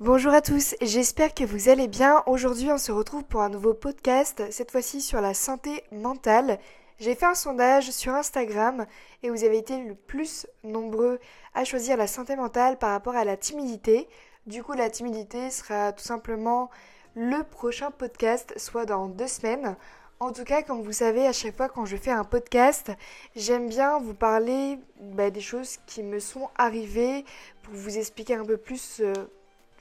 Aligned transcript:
Bonjour 0.00 0.34
à 0.34 0.42
tous, 0.42 0.74
j'espère 0.82 1.32
que 1.32 1.44
vous 1.44 1.70
allez 1.70 1.88
bien. 1.88 2.22
Aujourd'hui 2.26 2.70
on 2.70 2.76
se 2.76 2.92
retrouve 2.92 3.24
pour 3.24 3.40
un 3.40 3.48
nouveau 3.48 3.72
podcast, 3.72 4.42
cette 4.50 4.70
fois-ci 4.70 5.00
sur 5.00 5.22
la 5.22 5.32
santé 5.32 5.84
mentale. 5.90 6.58
J'ai 6.98 7.14
fait 7.14 7.24
un 7.24 7.34
sondage 7.34 7.90
sur 7.92 8.12
Instagram 8.12 8.84
et 9.22 9.30
vous 9.30 9.42
avez 9.42 9.56
été 9.56 9.82
le 9.82 9.94
plus 9.94 10.46
nombreux 10.64 11.18
à 11.54 11.64
choisir 11.64 11.96
la 11.96 12.06
santé 12.06 12.36
mentale 12.36 12.76
par 12.76 12.90
rapport 12.90 13.16
à 13.16 13.24
la 13.24 13.38
timidité. 13.38 14.06
Du 14.46 14.62
coup 14.62 14.74
la 14.74 14.90
timidité 14.90 15.48
sera 15.48 15.94
tout 15.94 16.04
simplement 16.04 16.68
le 17.14 17.42
prochain 17.42 17.90
podcast, 17.90 18.52
soit 18.58 18.84
dans 18.84 19.08
deux 19.08 19.28
semaines. 19.28 19.76
En 20.20 20.32
tout 20.32 20.44
cas, 20.44 20.62
comme 20.62 20.82
vous 20.82 20.92
savez, 20.92 21.26
à 21.26 21.32
chaque 21.32 21.56
fois 21.56 21.70
quand 21.70 21.86
je 21.86 21.96
fais 21.96 22.10
un 22.10 22.24
podcast, 22.24 22.92
j'aime 23.34 23.70
bien 23.70 23.98
vous 23.98 24.14
parler 24.14 24.78
bah, 25.00 25.30
des 25.30 25.40
choses 25.40 25.78
qui 25.86 26.02
me 26.02 26.18
sont 26.18 26.50
arrivées 26.56 27.24
pour 27.62 27.72
vous 27.72 27.96
expliquer 27.96 28.34
un 28.34 28.44
peu 28.44 28.58
plus 28.58 29.00
euh, 29.00 29.14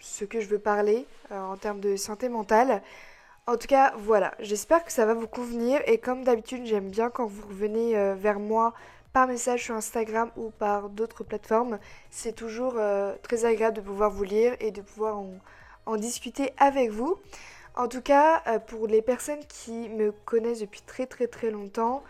ce 0.06 0.26
que 0.26 0.40
je 0.40 0.48
veux 0.48 0.60
parler 0.60 1.06
euh, 1.32 1.42
en 1.42 1.58
termes 1.58 1.80
de 1.80 1.96
santé 1.96 2.30
mentale. 2.30 2.82
En 3.48 3.58
tout 3.58 3.68
cas, 3.68 3.94
voilà, 3.98 4.34
j'espère 4.40 4.84
que 4.86 4.92
ça 4.92 5.06
va 5.06 5.14
vous 5.14 5.28
convenir 5.28 5.82
et 5.86 5.98
comme 5.98 6.24
d'habitude, 6.24 6.66
j'aime 6.66 6.90
bien 6.90 7.10
quand 7.10 7.26
vous 7.26 7.48
revenez 7.48 7.98
euh, 7.98 8.16
vers 8.16 8.40
moi 8.40 8.74
par 9.14 9.28
message 9.28 9.64
sur 9.64 9.76
Instagram 9.76 10.32
ou 10.36 10.50
par 10.50 10.90
d'autres 10.90 11.24
plateformes. 11.24 11.80
C'est 12.12 12.36
toujours 12.36 12.74
très 13.22 13.46
agréable 13.46 13.78
de 13.78 13.82
pouvoir 13.82 14.12
vous 14.12 14.26
lire 14.26 14.58
et 14.60 14.72
de 14.72 14.82
pouvoir 14.82 15.18
en 15.86 15.96
discuter 15.96 16.52
avec 16.58 16.90
vous. 16.90 17.18
En 17.78 17.90
tout 17.90 18.02
cas, 18.02 18.42
euh, 18.48 18.60
pour 18.60 18.88
les 18.88 19.02
personnes 19.02 19.44
qui 19.50 19.90
me 19.90 20.12
connaissent 20.12 20.62
depuis 20.62 20.82
très 20.82 21.06
très 21.06 21.28
très 21.28 21.52
longtemps, 21.52 22.04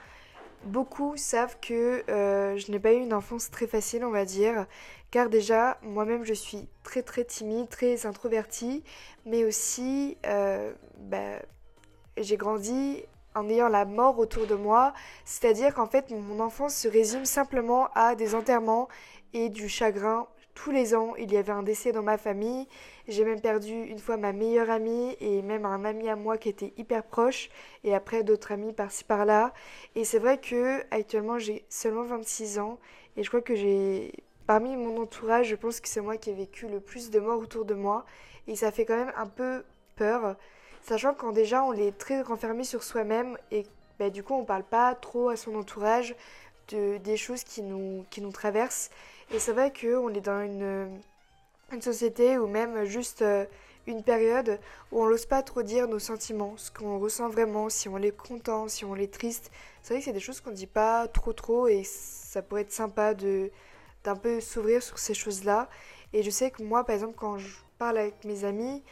beaucoup 0.66 1.18
savent 1.18 1.58
que 1.60 2.04
euh, 2.10 2.56
je 2.58 2.72
n'ai 2.72 2.80
pas 2.80 2.94
eu 2.94 2.98
une 3.00 3.14
enfance 3.14 3.50
très 3.50 3.66
facile, 3.66 4.06
on 4.06 4.12
va 4.12 4.26
dire, 4.26 4.68
car 5.16 5.30
déjà, 5.30 5.78
moi-même, 5.82 6.26
je 6.26 6.34
suis 6.34 6.68
très 6.84 7.02
très 7.02 7.24
timide, 7.24 7.70
très 7.70 8.06
introvertie, 8.06 8.84
mais 9.26 9.46
aussi, 9.46 10.18
euh, 10.26 10.74
bah, 10.98 11.40
j'ai 12.18 12.36
grandi 12.36 13.02
en 13.34 13.48
ayant 13.48 13.70
la 13.70 13.86
mort 13.86 14.20
autour 14.20 14.46
de 14.46 14.56
moi, 14.56 14.94
c'est-à-dire 15.24 15.74
qu'en 15.74 15.86
fait, 15.86 16.12
mon 16.12 16.42
enfance 16.42 16.76
se 16.76 16.90
résume 16.90 17.24
simplement 17.24 17.88
à 17.96 18.16
des 18.16 18.36
enterrements 18.36 18.90
et 19.32 19.48
du 19.48 19.70
chagrin 19.70 20.28
tous 20.54 20.72
les 20.72 20.96
ans, 20.96 21.16
il 21.18 21.32
y 21.32 21.38
avait 21.38 21.52
un 21.52 21.64
décès 21.64 21.94
dans 21.94 22.02
ma 22.02 22.18
famille. 22.18 22.68
J'ai 23.08 23.24
même 23.24 23.42
perdu 23.42 23.72
une 23.74 24.00
fois 24.00 24.18
ma 24.18 24.34
meilleure 24.34 24.70
amie 24.70 25.16
et 25.20 25.42
même 25.42 25.66
un 25.66 25.86
ami 25.86 26.10
à 26.10 26.16
moi 26.16 26.38
qui 26.38 26.50
était 26.50 26.74
hyper 26.78 27.04
proche 27.04 27.50
et 27.84 27.94
après 27.94 28.24
d'autres 28.24 28.52
amis 28.52 28.74
par-ci 28.74 29.04
par-là. 29.04 29.54
Et 29.96 30.06
c'est 30.06 30.20
vrai 30.20 30.40
que 30.40 30.82
actuellement 30.92 31.40
j'ai 31.40 31.66
seulement 31.70 32.04
26 32.04 32.60
ans 32.60 32.80
et 33.18 33.24
je 33.24 33.30
crois 33.30 33.42
que 33.42 33.56
j'ai 33.56 34.14
parmi 34.48 34.76
mon 34.76 35.02
entourage, 35.02 35.48
je 35.48 35.56
pense 35.56 35.80
que 35.80 35.88
c'est 35.88 36.02
moi 36.02 36.18
qui 36.18 36.30
ai 36.30 36.34
vécu 36.34 36.68
le 36.68 36.80
plus 36.80 37.10
de 37.10 37.20
morts 37.20 37.40
autour 37.40 37.66
de 37.66 37.74
moi 37.74 38.06
et 38.48 38.56
ça 38.56 38.72
fait 38.72 38.86
quand 38.86 38.98
même 38.98 39.14
un 39.16 39.28
peu 39.28 39.64
peur, 39.96 40.36
sachant 40.84 41.14
quand 41.14 41.32
déjà 41.32 41.64
on 41.64 41.74
est 41.74 41.98
très 41.98 42.22
renfermé 42.22 42.64
sur 42.64 42.84
soi-même 42.84 43.38
et 43.52 43.66
bah, 44.00 44.10
du 44.10 44.24
coup 44.24 44.34
on 44.34 44.46
parle 44.46 44.64
pas 44.64 44.94
trop 44.96 45.30
à 45.30 45.36
son 45.38 45.56
entourage 45.56 46.16
de, 46.70 46.98
des 46.98 47.18
choses 47.18 47.44
qui 47.44 47.62
nous, 47.62 48.06
qui 48.10 48.22
nous 48.22 48.32
traversent. 48.32 48.90
Et 49.34 49.40
c'est 49.40 49.54
vrai 49.54 49.72
qu'on 49.74 50.10
est 50.14 50.22
dans 50.22 50.42
une, 50.42 50.90
une 51.72 51.82
société 51.82 52.38
ou 52.38 52.48
même 52.48 52.86
juste 52.86 53.22
euh, 53.22 53.46
une 53.88 54.04
période 54.04 54.60
où 54.92 55.02
on 55.02 55.10
n'ose 55.10 55.26
pas 55.26 55.42
trop 55.44 55.64
dire 55.64 55.88
nos 55.88 56.00
sentiments, 56.00 56.56
ce 56.58 56.72
qu'on 56.72 57.00
ressent 57.00 57.30
vraiment, 57.30 57.70
si 57.70 57.90
on 57.90 57.98
est 57.98 58.16
content, 58.16 58.68
si 58.68 58.86
on 58.86 58.96
est 58.96 59.12
triste. 59.12 59.52
C'est 59.82 59.94
vrai 59.94 60.00
que 60.02 60.06
c'est 60.06 60.14
des 60.14 60.20
choses 60.20 60.42
qu'on 60.42 60.52
ne 60.52 60.56
dit 60.56 60.68
pas 60.68 61.08
trop 61.08 61.34
trop 61.34 61.68
et 61.68 61.84
ça 61.84 62.42
pourrait 62.42 62.62
être 62.62 62.72
sympa 62.72 63.14
de 63.14 63.52
d'un 64.06 64.16
peu 64.16 64.40
s'ouvrir 64.40 64.82
sur 64.82 64.98
ces 64.98 65.14
choses-là. 65.14 65.68
Et 66.14 66.24
je 66.24 66.30
sais 66.30 66.52
que 66.52 66.64
moi, 66.64 66.86
par 66.86 66.96
exemple, 66.96 67.16
quand 67.18 67.38
je 67.38 67.50
parle 67.78 67.98
avec 67.98 68.24
mes 68.24 68.46
amis, 68.46 68.84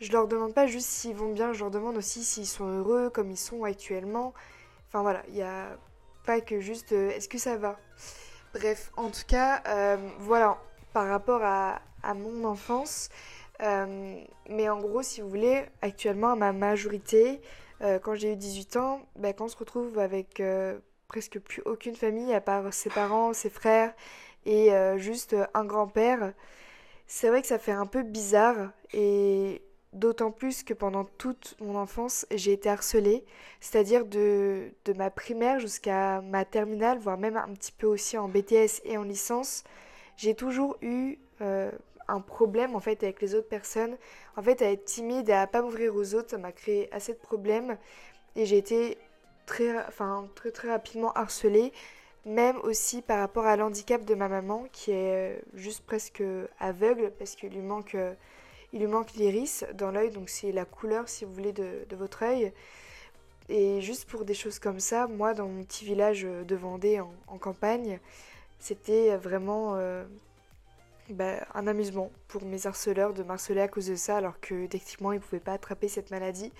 je 0.00 0.12
leur 0.12 0.28
demande 0.28 0.54
pas 0.54 0.66
juste 0.66 0.86
s'ils 0.86 1.16
vont 1.16 1.32
bien, 1.32 1.52
je 1.52 1.60
leur 1.60 1.70
demande 1.70 1.96
aussi 1.96 2.22
s'ils 2.22 2.46
sont 2.46 2.66
heureux 2.66 3.10
comme 3.10 3.30
ils 3.30 3.36
sont 3.36 3.64
actuellement. 3.64 4.32
Enfin 4.88 5.02
voilà, 5.02 5.22
il 5.28 5.36
y 5.36 5.42
a 5.42 5.76
pas 6.24 6.40
que 6.40 6.60
juste 6.60 6.92
euh, 6.92 7.10
est-ce 7.10 7.28
que 7.28 7.38
ça 7.38 7.56
va? 7.56 7.78
Bref, 8.54 8.92
en 8.96 9.10
tout 9.10 9.24
cas, 9.26 9.62
euh, 9.66 9.96
voilà, 10.18 10.58
par 10.92 11.08
rapport 11.08 11.42
à, 11.42 11.80
mon 12.14 12.44
enfance. 12.44 13.10
Euh, 13.62 14.20
mais 14.48 14.68
en 14.68 14.80
gros, 14.80 15.02
si 15.02 15.20
vous 15.20 15.28
voulez, 15.28 15.64
actuellement, 15.82 16.30
à 16.30 16.36
ma 16.36 16.52
majorité, 16.52 17.40
quand 18.02 18.14
j'ai 18.14 18.32
eu 18.32 18.36
18 18.36 18.76
ans, 18.76 19.00
bah, 19.16 19.32
quand 19.32 19.46
on 19.46 19.48
se 19.48 19.56
retrouve 19.56 19.98
avec 19.98 20.42
presque 21.08 21.38
plus 21.38 21.62
aucune 21.64 21.94
famille, 21.94 22.34
à 22.34 22.40
part 22.40 22.72
ses 22.74 22.90
parents, 22.90 23.32
ses 23.32 23.48
frères 23.50 23.94
et 24.46 24.70
juste 24.96 25.36
un 25.54 25.64
grand-père, 25.64 26.32
c'est 27.06 27.28
vrai 27.28 27.42
que 27.42 27.48
ça 27.48 27.58
fait 27.58 27.72
un 27.72 27.86
peu 27.86 28.02
bizarre. 28.02 28.70
Et 28.92 29.62
D'autant 29.92 30.30
plus 30.30 30.62
que 30.62 30.72
pendant 30.72 31.04
toute 31.04 31.56
mon 31.60 31.74
enfance, 31.74 32.24
j'ai 32.30 32.52
été 32.52 32.68
harcelée, 32.68 33.24
c'est-à-dire 33.60 34.04
de, 34.04 34.70
de 34.84 34.92
ma 34.92 35.10
primaire 35.10 35.58
jusqu'à 35.58 36.20
ma 36.20 36.44
terminale, 36.44 36.98
voire 37.00 37.18
même 37.18 37.36
un 37.36 37.52
petit 37.54 37.72
peu 37.72 37.88
aussi 37.88 38.16
en 38.16 38.28
BTS 38.28 38.82
et 38.84 38.96
en 38.98 39.02
licence. 39.02 39.64
J'ai 40.16 40.36
toujours 40.36 40.76
eu 40.80 41.18
euh, 41.40 41.72
un 42.06 42.20
problème 42.20 42.76
en 42.76 42.80
fait 42.80 43.02
avec 43.02 43.20
les 43.20 43.34
autres 43.34 43.48
personnes. 43.48 43.96
En 44.36 44.42
fait, 44.42 44.62
à 44.62 44.70
être 44.70 44.84
timide 44.84 45.28
et 45.28 45.32
à 45.32 45.48
pas 45.48 45.60
m'ouvrir 45.60 45.96
aux 45.96 46.14
autres, 46.14 46.30
ça 46.30 46.38
m'a 46.38 46.52
créé 46.52 46.88
assez 46.94 47.12
de 47.12 47.18
problèmes 47.18 47.76
et 48.36 48.46
j'ai 48.46 48.58
été 48.58 48.96
très, 49.44 49.76
enfin, 49.88 50.28
très 50.36 50.52
très 50.52 50.70
rapidement 50.70 51.12
harcelée, 51.14 51.72
même 52.26 52.56
aussi 52.62 53.02
par 53.02 53.18
rapport 53.18 53.46
à 53.46 53.56
l'handicap 53.56 54.04
de 54.04 54.14
ma 54.14 54.28
maman 54.28 54.66
qui 54.72 54.90
est 54.92 55.36
euh, 55.36 55.40
juste 55.54 55.84
presque 55.84 56.22
aveugle 56.58 57.12
parce 57.18 57.34
qu'il 57.34 57.50
lui 57.50 57.62
manque 57.62 57.94
euh, 57.94 58.14
il 58.72 58.80
lui 58.80 58.86
manque 58.86 59.12
l'iris 59.14 59.64
dans 59.74 59.90
l'œil, 59.90 60.10
donc 60.10 60.28
c'est 60.28 60.52
la 60.52 60.64
couleur, 60.64 61.08
si 61.08 61.24
vous 61.24 61.32
voulez, 61.34 61.52
de, 61.52 61.84
votre 61.96 62.22
œil. 62.22 62.52
Et 63.48 63.80
juste 63.80 64.08
pour 64.08 64.24
des 64.24 64.34
choses 64.34 64.60
comme 64.60 64.78
ça, 64.78 65.08
moi, 65.08 65.34
dans 65.34 65.48
mon 65.48 65.64
petit 65.64 65.84
village 65.84 66.22
de 66.22 66.54
Vendée, 66.54 67.00
en, 67.00 67.38
campagne, 67.38 67.98
c'était 68.60 69.16
vraiment 69.16 69.74
euh, 69.74 70.04
bah, 71.08 71.44
un 71.54 71.66
amusement 71.66 72.12
pour 72.28 72.44
mes 72.44 72.68
harceleurs 72.68 73.12
de 73.12 73.24
m'harceler 73.24 73.60
à 73.60 73.66
cause 73.66 73.88
de 73.88 73.96
ça, 73.96 74.18
alors 74.18 74.38
que 74.38 74.66
techniquement, 74.66 75.10
ils 75.10 75.16
ne 75.16 75.20
pouvaient 75.20 75.40
pas 75.40 75.54
attraper 75.54 75.88
cette 75.88 76.12
maladie. 76.12 76.52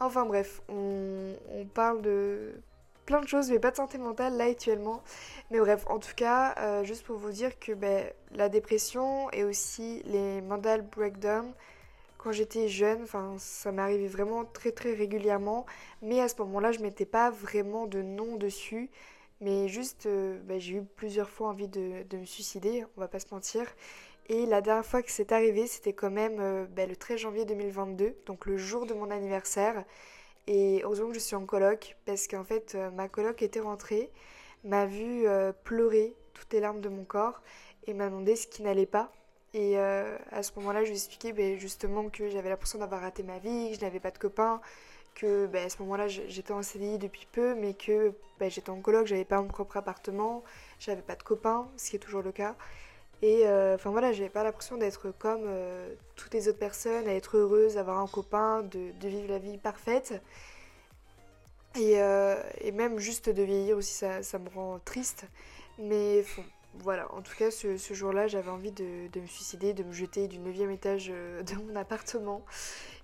Enfin 0.00 0.26
bref, 0.26 0.62
on 0.68 1.36
parle 1.74 2.02
de 2.02 2.54
plein 3.06 3.20
de 3.20 3.28
choses, 3.28 3.50
mais 3.50 3.58
pas 3.58 3.70
de 3.70 3.76
santé 3.76 3.98
mentale 3.98 4.36
là 4.36 4.44
actuellement. 4.44 5.02
Mais 5.50 5.60
bref, 5.60 5.84
en 5.88 5.98
tout 5.98 6.14
cas, 6.16 6.54
euh, 6.58 6.84
juste 6.84 7.04
pour 7.04 7.16
vous 7.16 7.30
dire 7.30 7.58
que 7.58 7.72
ben, 7.72 8.10
la 8.32 8.48
dépression 8.48 9.30
et 9.30 9.44
aussi 9.44 10.02
les 10.04 10.42
mental 10.42 10.82
breakdown, 10.82 11.52
quand 12.18 12.32
j'étais 12.32 12.68
jeune, 12.68 13.06
ça 13.38 13.72
m'arrivait 13.72 14.08
vraiment 14.08 14.44
très 14.44 14.72
très 14.72 14.92
régulièrement. 14.94 15.64
Mais 16.02 16.20
à 16.20 16.28
ce 16.28 16.34
moment-là, 16.42 16.72
je 16.72 16.80
mettais 16.80 17.06
pas 17.06 17.30
vraiment 17.30 17.86
de 17.86 18.02
nom 18.02 18.36
dessus. 18.36 18.90
Mais 19.40 19.68
juste, 19.68 20.06
euh, 20.06 20.38
ben, 20.44 20.58
j'ai 20.58 20.76
eu 20.76 20.82
plusieurs 20.82 21.28
fois 21.30 21.48
envie 21.48 21.68
de, 21.68 22.04
me 22.16 22.24
suicider, 22.24 22.84
on 22.96 23.00
va 23.00 23.08
pas 23.08 23.20
se 23.20 23.26
mentir. 23.32 23.64
Et 24.28 24.46
la 24.46 24.60
dernière 24.60 24.84
fois 24.84 25.02
que 25.02 25.10
c'est 25.10 25.30
arrivé, 25.30 25.66
c'était 25.66 25.92
quand 25.92 26.10
même 26.10 26.38
euh, 26.40 26.66
ben, 26.66 26.88
le 26.88 26.96
13 26.96 27.20
janvier 27.20 27.44
2022, 27.44 28.16
donc 28.26 28.46
le 28.46 28.56
jour 28.56 28.86
de 28.86 28.94
mon 28.94 29.10
anniversaire. 29.10 29.84
Et 30.46 30.82
heureusement 30.84 31.08
que 31.08 31.14
je 31.14 31.18
suis 31.18 31.34
en 31.34 31.44
coloc 31.44 31.96
parce 32.04 32.28
qu'en 32.28 32.44
fait 32.44 32.74
euh, 32.74 32.90
ma 32.90 33.08
coloc 33.08 33.42
était 33.42 33.60
rentrée, 33.60 34.10
m'a 34.64 34.86
vu 34.86 35.26
euh, 35.26 35.52
pleurer 35.64 36.14
toutes 36.34 36.52
les 36.52 36.60
larmes 36.60 36.80
de 36.80 36.88
mon 36.88 37.04
corps 37.04 37.42
et 37.86 37.94
m'a 37.94 38.08
demandé 38.08 38.36
ce 38.36 38.46
qui 38.46 38.62
n'allait 38.62 38.86
pas. 38.86 39.12
Et 39.54 39.78
euh, 39.78 40.16
à 40.30 40.42
ce 40.42 40.52
moment-là, 40.56 40.82
je 40.82 40.90
lui 40.90 40.94
ai 40.94 40.98
expliqué 40.98 41.32
ben, 41.32 41.58
justement 41.58 42.08
que 42.10 42.28
j'avais 42.28 42.50
l'impression 42.50 42.78
d'avoir 42.78 43.00
raté 43.00 43.22
ma 43.22 43.38
vie, 43.38 43.70
que 43.70 43.76
je 43.76 43.80
n'avais 43.80 44.00
pas 44.00 44.10
de 44.10 44.18
copains, 44.18 44.60
que 45.14 45.46
ben, 45.46 45.66
à 45.66 45.68
ce 45.68 45.78
moment-là 45.82 46.08
j'étais 46.08 46.52
en 46.52 46.62
CDI 46.62 46.98
depuis 46.98 47.26
peu, 47.32 47.54
mais 47.54 47.74
que 47.74 48.12
ben, 48.38 48.50
j'étais 48.50 48.70
en 48.70 48.80
coloc, 48.80 49.06
j'avais 49.06 49.24
pas 49.24 49.40
mon 49.40 49.48
propre 49.48 49.78
appartement, 49.78 50.44
j'avais 50.78 51.02
pas 51.02 51.16
de 51.16 51.22
copains, 51.22 51.68
ce 51.76 51.90
qui 51.90 51.96
est 51.96 52.00
toujours 52.00 52.22
le 52.22 52.32
cas. 52.32 52.54
Et 53.22 53.46
euh, 53.46 53.76
enfin 53.76 53.90
voilà, 53.90 54.12
j'avais 54.12 54.28
pas 54.28 54.44
l'impression 54.44 54.76
d'être 54.76 55.10
comme 55.18 55.44
euh, 55.46 55.94
toutes 56.16 56.34
les 56.34 56.48
autres 56.48 56.58
personnes, 56.58 57.08
à 57.08 57.14
être 57.14 57.38
heureuse, 57.38 57.74
d'avoir 57.74 57.98
un 57.98 58.06
copain, 58.06 58.62
de, 58.62 58.92
vivre 59.08 59.28
la 59.28 59.38
vie 59.38 59.58
parfaite. 59.58 60.20
Et, 61.76 62.00
euh, 62.00 62.40
et, 62.60 62.72
même 62.72 62.98
juste 62.98 63.28
de 63.28 63.42
vieillir 63.42 63.76
aussi, 63.76 63.94
ça, 63.94 64.38
me 64.38 64.48
rend 64.54 64.78
triste. 64.84 65.26
Mais 65.78 66.24
voilà, 66.74 67.10
en 67.12 67.22
tout 67.22 67.34
cas, 67.36 67.50
ce, 67.50 67.76
jour-là, 67.76 68.28
j'avais 68.28 68.50
envie 68.50 68.72
de, 68.72 69.08
de, 69.08 69.20
me 69.20 69.26
suicider, 69.26 69.72
de 69.74 69.82
me 69.82 69.92
jeter 69.92 70.28
du 70.28 70.38
9 70.38 70.70
étage 70.70 71.08
de 71.10 71.54
mon 71.54 71.76
appartement. 71.76 72.44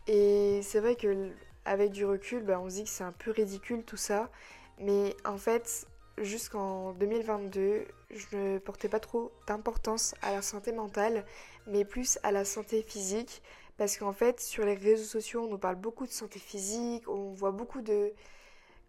Et 0.08 0.60
c'est 0.62 0.81
vrai 0.81 0.96
que 0.96 1.32
avec 1.64 1.92
du 1.92 2.04
recul, 2.04 2.42
bah, 2.42 2.60
on 2.60 2.69
se 2.69 2.76
dit 2.76 2.84
que 2.84 2.90
c'est 2.90 3.04
un 3.04 3.12
peu 3.12 3.31
ridicule 3.31 3.84
tout 3.84 3.96
ça. 3.96 4.31
Mais 4.78 5.14
en 5.25 5.38
fait, 5.38 5.86
jusqu'en 6.19 6.92
2022, 6.92 7.86
je 8.12 8.36
ne 8.36 8.58
portais 8.58 8.88
pas 8.88 9.00
trop 9.00 9.32
d'importance 9.46 10.14
à 10.22 10.32
la 10.32 10.42
santé 10.42 10.72
mentale, 10.72 11.24
mais 11.66 11.84
plus 11.84 12.18
à 12.22 12.32
la 12.32 12.44
santé 12.44 12.82
physique. 12.82 13.42
Parce 13.78 13.96
qu'en 13.96 14.12
fait, 14.12 14.40
sur 14.40 14.64
les 14.64 14.74
réseaux 14.74 15.04
sociaux, 15.04 15.44
on 15.44 15.48
nous 15.48 15.58
parle 15.58 15.76
beaucoup 15.76 16.06
de 16.06 16.12
santé 16.12 16.38
physique, 16.38 17.08
on 17.08 17.32
voit 17.32 17.52
beaucoup 17.52 17.80
de, 17.80 18.12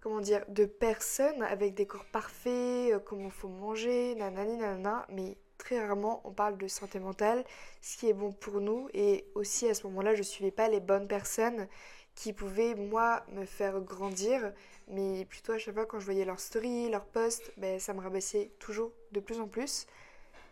comment 0.01 0.19
dire, 0.19 0.43
de 0.49 0.65
personnes 0.65 1.41
avec 1.43 1.73
des 1.73 1.85
corps 1.85 2.05
parfaits, 2.05 2.91
euh, 2.93 2.99
comment 2.99 3.29
faut 3.29 3.47
manger, 3.47 4.15
nanani 4.15 4.57
nanana, 4.57 5.05
mais 5.09 5.37
très 5.57 5.79
rarement 5.79 6.21
on 6.25 6.31
parle 6.31 6.57
de 6.57 6.67
santé 6.67 6.99
mentale, 6.99 7.45
ce 7.81 7.97
qui 7.97 8.09
est 8.09 8.13
bon 8.13 8.33
pour 8.33 8.59
nous. 8.59 8.89
Et 8.93 9.25
aussi 9.35 9.67
à 9.69 9.73
ce 9.73 9.87
moment-là, 9.87 10.13
je 10.13 10.19
ne 10.19 10.23
suivais 10.23 10.51
pas 10.51 10.67
les 10.67 10.81
bonnes 10.81 11.07
personnes 11.07 11.67
qui 12.15 12.33
pouvaient, 12.33 12.75
moi, 12.75 13.24
me 13.31 13.45
faire 13.45 13.80
grandir. 13.81 14.54
Mais 14.88 15.25
plutôt 15.25 15.54
à 15.54 15.57
chaque 15.57 15.74
fois 15.74 15.86
quand 15.86 16.00
je 16.00 16.06
voyais 16.06 16.25
leurs 16.25 16.39
stories, 16.39 16.89
leurs 16.89 17.06
posts, 17.06 17.51
ben, 17.57 17.80
ça 17.80 17.94
me 17.94 18.01
rabaissait 18.01 18.51
toujours 18.60 18.92
de 19.12 19.19
plus 19.19 19.39
en 19.39 19.48
plus. 19.48 19.88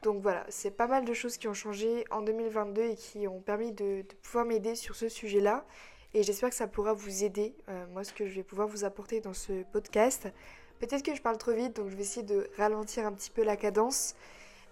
Donc 0.02 0.22
voilà, 0.22 0.46
c'est 0.50 0.72
pas 0.72 0.88
mal 0.88 1.06
de 1.06 1.14
choses 1.14 1.38
qui 1.38 1.48
ont 1.48 1.54
changé 1.54 2.06
en 2.10 2.22
2022 2.22 2.82
et 2.82 2.96
qui 2.96 3.28
ont 3.28 3.40
permis 3.40 3.72
de, 3.72 4.04
pouvoir 4.24 4.46
m'aider 4.46 4.76
sur 4.76 4.96
ce 4.96 5.10
sujet-là. 5.10 5.66
Et 6.14 6.24
j'espère 6.24 6.50
que 6.50 6.56
ça 6.56 6.68
pourra 6.68 6.94
vous 6.94 7.24
aider, 7.24 7.56
euh, 7.70 7.86
moi, 7.94 8.04
ce 8.04 8.12
que 8.12 8.26
je 8.26 8.34
vais 8.36 8.44
pouvoir 8.44 8.68
vous 8.68 8.84
apporter 8.84 9.22
dans 9.22 9.34
ce 9.34 9.64
podcast. 9.72 10.28
Peut-être 10.80 11.04
que 11.04 11.16
je 11.16 11.22
parle 11.22 11.38
trop 11.38 11.54
vite, 11.54 11.76
donc 11.76 11.90
je 11.90 11.96
vais 11.96 12.02
essayer 12.02 12.26
de 12.26 12.50
ralentir 12.58 13.06
un 13.06 13.14
petit 13.14 13.30
peu 13.30 13.44
la 13.44 13.56
cadence. 13.56 14.16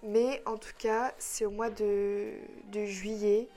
Mais 0.01 0.41
en 0.45 0.57
tout 0.57 0.73
cas, 0.77 1.13
c'est 1.19 1.45
au 1.45 1.51
mois 1.51 1.69
de, 1.69 2.33
juillet. 2.73 3.47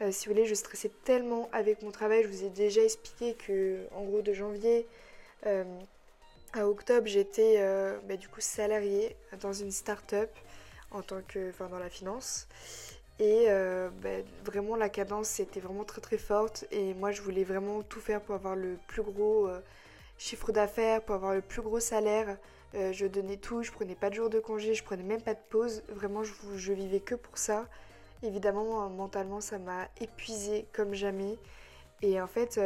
Euh, 0.00 0.12
si 0.12 0.26
vous 0.26 0.34
voulez, 0.34 0.46
je 0.46 0.54
stressais 0.54 0.90
tellement 1.04 1.48
avec 1.52 1.82
mon 1.82 1.90
travail. 1.90 2.22
Je 2.22 2.28
vous 2.28 2.44
ai 2.44 2.50
déjà 2.50 2.82
expliqué 2.82 3.34
que, 3.34 3.78
en 3.94 4.04
gros, 4.04 4.22
de 4.22 4.32
janvier 4.32 4.86
euh, 5.46 5.64
à 6.52 6.66
octobre, 6.68 7.06
j'étais 7.06 7.62
bah, 8.08 8.16
du 8.16 8.28
coup 8.28 8.40
salariée 8.40 9.14
dans 9.40 9.52
une 9.52 9.70
start-up 9.70 10.30
en 10.90 11.02
tant 11.02 11.20
que, 11.26 11.50
enfin, 11.50 11.68
dans 11.68 11.78
la 11.78 11.90
finance. 11.90 12.48
Et 13.20 13.46
euh, 13.48 13.90
ben, 14.00 14.24
vraiment, 14.44 14.76
la 14.76 14.88
cadence 14.88 15.40
était 15.40 15.60
vraiment 15.60 15.84
très 15.84 16.00
très 16.00 16.16
forte. 16.18 16.64
Et 16.70 16.94
moi, 16.94 17.12
je 17.12 17.20
voulais 17.20 17.44
vraiment 17.44 17.82
tout 17.82 18.00
faire 18.00 18.22
pour 18.22 18.34
avoir 18.34 18.56
le 18.56 18.78
plus 18.86 19.02
gros 19.02 19.46
euh, 19.46 19.60
chiffre 20.16 20.52
d'affaires, 20.52 21.02
pour 21.02 21.16
avoir 21.16 21.34
le 21.34 21.42
plus 21.42 21.60
gros 21.60 21.80
salaire. 21.80 22.38
Euh, 22.74 22.92
je 22.92 23.06
donnais 23.06 23.36
tout, 23.36 23.62
je 23.62 23.72
prenais 23.72 23.94
pas 23.94 24.08
de 24.08 24.14
jours 24.14 24.30
de 24.30 24.40
congé, 24.40 24.74
je 24.74 24.82
prenais 24.82 25.02
même 25.02 25.20
pas 25.20 25.34
de 25.34 25.40
pause. 25.50 25.82
Vraiment, 25.88 26.24
je, 26.24 26.32
je 26.56 26.72
vivais 26.72 27.00
que 27.00 27.14
pour 27.14 27.36
ça. 27.36 27.66
Évidemment, 28.22 28.88
mentalement, 28.90 29.40
ça 29.40 29.58
m'a 29.58 29.88
épuisé 30.00 30.66
comme 30.72 30.94
jamais. 30.94 31.38
Et 32.02 32.20
en 32.20 32.26
fait, 32.26 32.60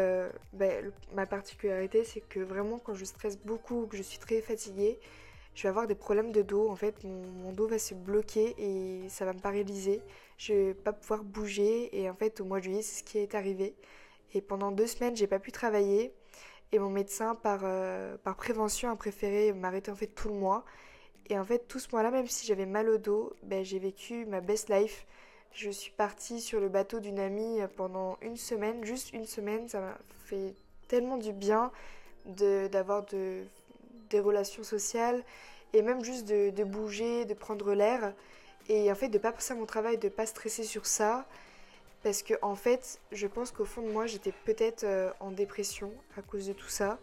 ben, 0.52 0.92
ma 1.14 1.26
particularité, 1.26 2.04
c'est 2.04 2.20
que 2.20 2.40
vraiment, 2.40 2.78
quand 2.78 2.94
je 2.94 3.04
stresse 3.04 3.38
beaucoup, 3.38 3.86
que 3.86 3.96
je 3.96 4.02
suis 4.02 4.18
très 4.18 4.40
fatiguée, 4.40 4.98
je 5.54 5.62
vais 5.62 5.68
avoir 5.68 5.86
des 5.86 5.94
problèmes 5.94 6.32
de 6.32 6.42
dos. 6.42 6.68
En 6.68 6.76
fait, 6.76 7.04
mon, 7.04 7.52
dos 7.52 7.68
va 7.68 7.78
se 7.78 7.94
bloquer 7.94 8.54
et 8.58 9.08
ça 9.08 9.24
va 9.24 9.32
me 9.32 9.38
paralyser. 9.38 10.02
Je 10.38 10.52
vais 10.52 10.74
pas 10.74 10.92
pouvoir 10.92 11.22
bouger. 11.22 11.96
Et 11.98 12.10
en 12.10 12.14
fait, 12.14 12.40
au 12.40 12.44
mois 12.44 12.58
de 12.58 12.64
juillet, 12.64 12.82
c'est 12.82 13.00
ce 13.00 13.04
qui 13.04 13.18
est 13.18 13.34
arrivé. 13.34 13.74
Et 14.34 14.40
pendant 14.40 14.72
deux 14.72 14.86
semaines, 14.88 15.16
j'ai 15.16 15.28
pas 15.28 15.38
pu 15.38 15.52
travailler. 15.52 16.12
Et 16.72 16.78
mon 16.78 16.90
médecin, 16.90 17.36
par, 17.36 17.60
euh, 17.64 18.16
prévention, 18.36 18.90
a 18.90 18.96
préféré 18.96 19.52
m'arrêter 19.52 19.90
en 19.92 19.94
fait 19.96 20.08
tout 20.08 20.28
le 20.28 20.34
mois. 20.34 20.64
Et 21.28 21.38
en 21.38 21.44
fait, 21.44 21.68
tout 21.68 21.78
ce 21.78 21.88
mois-là, 21.92 22.10
même 22.10 22.26
si 22.26 22.46
j'avais 22.46 22.66
mal 22.66 22.88
au 22.88 22.98
dos, 22.98 23.32
ben, 23.44 23.64
j'ai 23.64 23.78
vécu 23.78 24.26
ma 24.26 24.40
best 24.40 24.68
life. 24.70 25.06
Je 25.54 25.70
suis 25.70 25.92
partie 25.92 26.40
sur 26.40 26.58
le 26.58 26.68
bateau 26.68 26.98
d'une 26.98 27.20
amie 27.20 27.60
pendant 27.76 28.18
une 28.22 28.36
semaine, 28.36 28.84
juste 28.84 29.12
une 29.12 29.24
semaine. 29.24 29.68
Ça 29.68 29.80
m'a 29.80 29.96
fait 30.26 30.52
tellement 30.88 31.16
du 31.16 31.32
bien 31.32 31.70
d'avoir 32.26 33.04
de, 33.06 33.44
des 34.10 34.18
relations 34.18 34.64
sociales 34.64 35.22
et 35.72 35.82
même 35.82 36.02
juste 36.02 36.26
de, 36.26 36.64
bouger, 36.64 37.24
de 37.24 37.34
prendre 37.34 37.72
l'air 37.72 38.14
et 38.68 38.90
en 38.90 38.94
fait 38.96 39.08
de 39.08 39.18
pas 39.18 39.30
passer 39.30 39.52
à 39.52 39.56
mon 39.56 39.66
travail, 39.66 39.96
de 39.96 40.08
pas 40.08 40.26
stresser 40.26 40.64
sur 40.64 40.86
ça 40.86 41.24
parce 42.02 42.22
que 42.22 42.34
en 42.42 42.56
fait 42.56 43.00
je 43.12 43.26
pense 43.26 43.50
qu'au 43.50 43.64
fond 43.64 43.82
de 43.82 43.90
moi 43.90 44.06
j'étais 44.06 44.32
peut-être 44.44 44.84
euh, 44.84 45.10
en 45.20 45.30
dépression 45.30 45.92
à 46.16 46.22
cause 46.22 46.46
de 46.46 46.52
tout 46.52 46.68
ça 46.68 46.98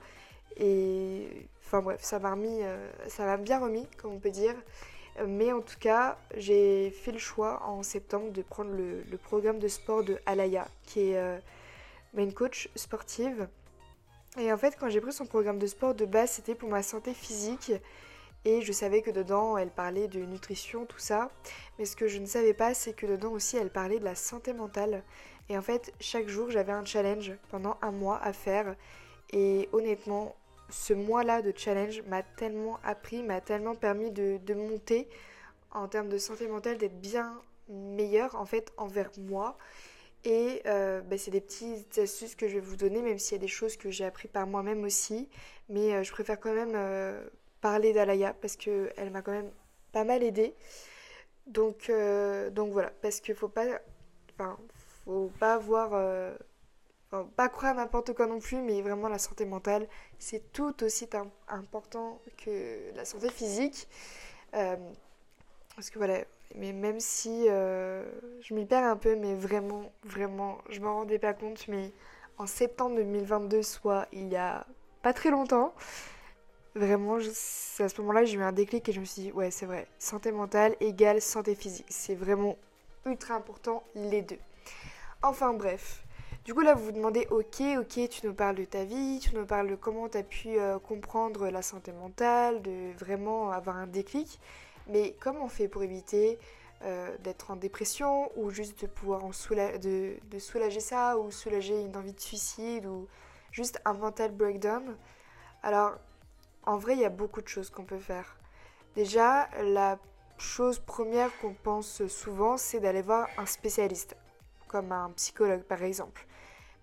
et 0.57 1.27
enfin 1.65 1.81
bref 1.81 2.01
ça 2.01 2.19
m'a 2.19 2.35
euh, 2.35 2.91
ça 3.07 3.25
m'a 3.25 3.37
bien 3.37 3.59
remis 3.59 3.87
comme 3.97 4.13
on 4.13 4.19
peut 4.19 4.31
dire 4.31 4.55
mais 5.27 5.51
en 5.51 5.61
tout 5.61 5.77
cas 5.79 6.17
j'ai 6.35 6.91
fait 6.91 7.11
le 7.11 7.19
choix 7.19 7.63
en 7.65 7.83
septembre 7.83 8.31
de 8.31 8.41
prendre 8.41 8.71
le, 8.71 9.17
programme 9.17 9.59
de 9.59 9.67
sport 9.67 10.03
de 10.03 10.19
Alaya 10.25 10.67
qui 10.83 11.11
est 11.11 11.17
euh, 11.17 11.37
main 12.13 12.29
coach 12.31 12.69
sportive 12.75 13.47
et 14.37 14.51
en 14.53 14.57
fait, 14.57 14.77
quand 14.79 14.89
j'ai 14.89 15.01
pris 15.01 15.11
son 15.11 15.25
programme 15.25 15.59
de 15.59 15.67
sport 15.67 15.93
de 15.93 16.05
base, 16.05 16.31
c'était 16.31 16.55
pour 16.55 16.69
ma 16.69 16.83
santé 16.83 17.13
physique. 17.13 17.73
Et 18.45 18.61
je 18.61 18.71
savais 18.71 19.01
que 19.01 19.11
dedans, 19.11 19.57
elle 19.57 19.69
parlait 19.69 20.07
de 20.07 20.19
nutrition, 20.19 20.85
tout 20.85 20.99
ça. 20.99 21.29
Mais 21.77 21.85
ce 21.85 21.95
que 21.95 22.07
je 22.07 22.17
ne 22.17 22.25
savais 22.25 22.53
pas, 22.53 22.73
c'est 22.73 22.93
que 22.93 23.05
dedans 23.05 23.31
aussi, 23.31 23.57
elle 23.57 23.69
parlait 23.69 23.99
de 23.99 24.05
la 24.05 24.15
santé 24.15 24.53
mentale. 24.53 25.03
Et 25.49 25.57
en 25.57 25.61
fait, 25.61 25.93
chaque 25.99 26.27
jour, 26.27 26.49
j'avais 26.49 26.71
un 26.71 26.85
challenge 26.85 27.33
pendant 27.49 27.77
un 27.81 27.91
mois 27.91 28.19
à 28.23 28.31
faire. 28.31 28.75
Et 29.31 29.67
honnêtement, 29.73 30.35
ce 30.71 30.93
mois-là 30.93 31.41
de 31.41 31.53
challenge 31.55 32.01
m'a 32.03 32.23
tellement 32.23 32.79
appris, 32.83 33.23
m'a 33.23 33.41
tellement 33.41 33.75
permis 33.75 34.11
de, 34.11 34.53
monter 34.53 35.07
en 35.71 35.87
termes 35.87 36.09
de 36.09 36.17
santé 36.17 36.47
mentale, 36.47 36.77
d'être 36.77 36.99
bien 36.99 37.39
meilleure 37.69 38.35
en 38.35 38.45
fait 38.45 38.73
envers 38.77 39.11
moi 39.17 39.57
et 40.23 40.61
euh, 40.67 41.01
bah, 41.01 41.17
c'est 41.17 41.31
des 41.31 41.41
petites 41.41 41.97
astuces 41.97 42.35
que 42.35 42.47
je 42.47 42.55
vais 42.55 42.59
vous 42.59 42.75
donner, 42.75 43.01
même 43.01 43.17
s'il 43.17 43.33
y 43.33 43.39
a 43.39 43.41
des 43.41 43.47
choses 43.47 43.75
que 43.75 43.89
j'ai 43.89 44.05
appris 44.05 44.27
par 44.27 44.45
moi-même 44.45 44.83
aussi. 44.83 45.29
Mais 45.69 45.93
euh, 45.93 46.03
je 46.03 46.11
préfère 46.11 46.39
quand 46.39 46.53
même 46.53 46.73
euh, 46.75 47.27
parler 47.59 47.91
d'Alaya 47.93 48.33
parce 48.33 48.55
qu'elle 48.55 49.09
m'a 49.11 49.21
quand 49.21 49.31
même 49.31 49.51
pas 49.91 50.03
mal 50.03 50.21
aidé. 50.23 50.53
Donc, 51.47 51.89
voilà, 51.89 52.91
parce 53.01 53.19
qu'il 53.19 53.35
faut 53.35 53.49
pas, 53.49 53.65
faut 55.05 55.31
pas 55.39 55.55
avoir, 55.55 55.91
pas 57.35 57.49
croire 57.49 57.75
n'importe 57.75 58.13
quoi 58.13 58.27
non 58.27 58.39
plus, 58.39 58.61
mais 58.61 58.81
vraiment 58.81 59.09
la 59.09 59.19
santé 59.19 59.45
mentale, 59.45 59.87
c'est 60.19 60.51
tout 60.53 60.83
aussi 60.83 61.09
important 61.47 62.21
que 62.37 62.95
la 62.95 63.05
santé 63.05 63.29
physique. 63.29 63.87
parce 64.51 65.89
que 65.89 65.97
voilà, 65.97 66.23
mais 66.55 66.73
même 66.73 66.99
si 66.99 67.45
euh, 67.47 68.03
je 68.41 68.53
m'y 68.53 68.65
perds 68.65 68.85
un 68.85 68.97
peu, 68.97 69.15
mais 69.15 69.35
vraiment, 69.35 69.91
vraiment, 70.03 70.59
je 70.69 70.79
m'en 70.79 70.95
rendais 70.95 71.19
pas 71.19 71.33
compte, 71.33 71.67
mais 71.67 71.91
en 72.37 72.45
septembre 72.47 72.95
2022, 72.97 73.61
soit 73.63 74.07
il 74.11 74.27
y 74.29 74.35
a 74.35 74.65
pas 75.01 75.13
très 75.13 75.31
longtemps, 75.31 75.73
vraiment, 76.75 77.17
c'est 77.33 77.83
à 77.83 77.89
ce 77.89 77.99
moment-là, 78.01 78.25
j'ai 78.25 78.37
eu 78.37 78.43
un 78.43 78.51
déclic 78.51 78.87
et 78.89 78.91
je 78.91 78.99
me 78.99 79.05
suis 79.05 79.23
dit, 79.23 79.31
ouais, 79.31 79.51
c'est 79.51 79.65
vrai, 79.65 79.87
santé 79.99 80.31
mentale 80.31 80.75
égale 80.79 81.21
santé 81.21 81.55
physique. 81.55 81.87
C'est 81.89 82.15
vraiment 82.15 82.57
ultra 83.05 83.35
important, 83.35 83.83
les 83.95 84.21
deux. 84.21 84.39
Enfin 85.23 85.53
bref. 85.53 86.03
Du 86.43 86.55
coup 86.55 86.61
là 86.61 86.73
vous 86.73 86.85
vous 86.85 86.91
demandez 86.91 87.27
ok 87.29 87.61
ok 87.77 88.09
tu 88.09 88.25
nous 88.25 88.33
parles 88.33 88.55
de 88.55 88.65
ta 88.65 88.83
vie, 88.83 89.19
tu 89.21 89.35
nous 89.35 89.45
parles 89.45 89.69
de 89.69 89.75
comment 89.75 90.09
tu 90.09 90.17
as 90.17 90.23
pu 90.23 90.59
euh, 90.59 90.79
comprendre 90.79 91.49
la 91.49 91.61
santé 91.61 91.91
mentale, 91.91 92.63
de 92.63 92.91
vraiment 92.97 93.51
avoir 93.51 93.77
un 93.77 93.85
déclic. 93.85 94.39
Mais 94.87 95.15
comment 95.19 95.45
on 95.45 95.49
fait 95.49 95.67
pour 95.67 95.83
éviter 95.83 96.39
euh, 96.83 97.15
d'être 97.19 97.51
en 97.51 97.57
dépression 97.57 98.31
ou 98.35 98.49
juste 98.49 98.81
de 98.81 98.87
pouvoir 98.87 99.23
en 99.23 99.31
soulager 99.31 100.19
ça 100.79 101.19
ou 101.19 101.29
soulager 101.29 101.79
une 101.79 101.95
envie 101.95 102.13
de 102.13 102.19
suicide 102.19 102.87
ou 102.87 103.07
juste 103.51 103.79
un 103.85 103.93
mental 103.93 104.31
breakdown? 104.31 104.97
Alors, 105.61 105.93
en 106.65 106.77
vrai, 106.77 106.93
il 106.93 107.01
y 107.01 107.05
a 107.05 107.09
beaucoup 107.09 107.41
de 107.43 107.47
choses 107.47 107.69
qu'on 107.69 107.85
peut 107.85 107.99
faire. 107.99 108.35
Déjà, 108.95 109.47
la 109.61 109.99
chose 110.39 110.79
première 110.79 111.29
qu'on 111.39 111.53
pense 111.53 112.07
souvent, 112.07 112.57
c'est 112.57 112.79
d'aller 112.79 113.03
voir 113.03 113.27
un 113.37 113.45
spécialiste, 113.45 114.15
comme 114.67 114.91
un 114.91 115.11
psychologue 115.11 115.61
par 115.61 115.83
exemple. 115.83 116.25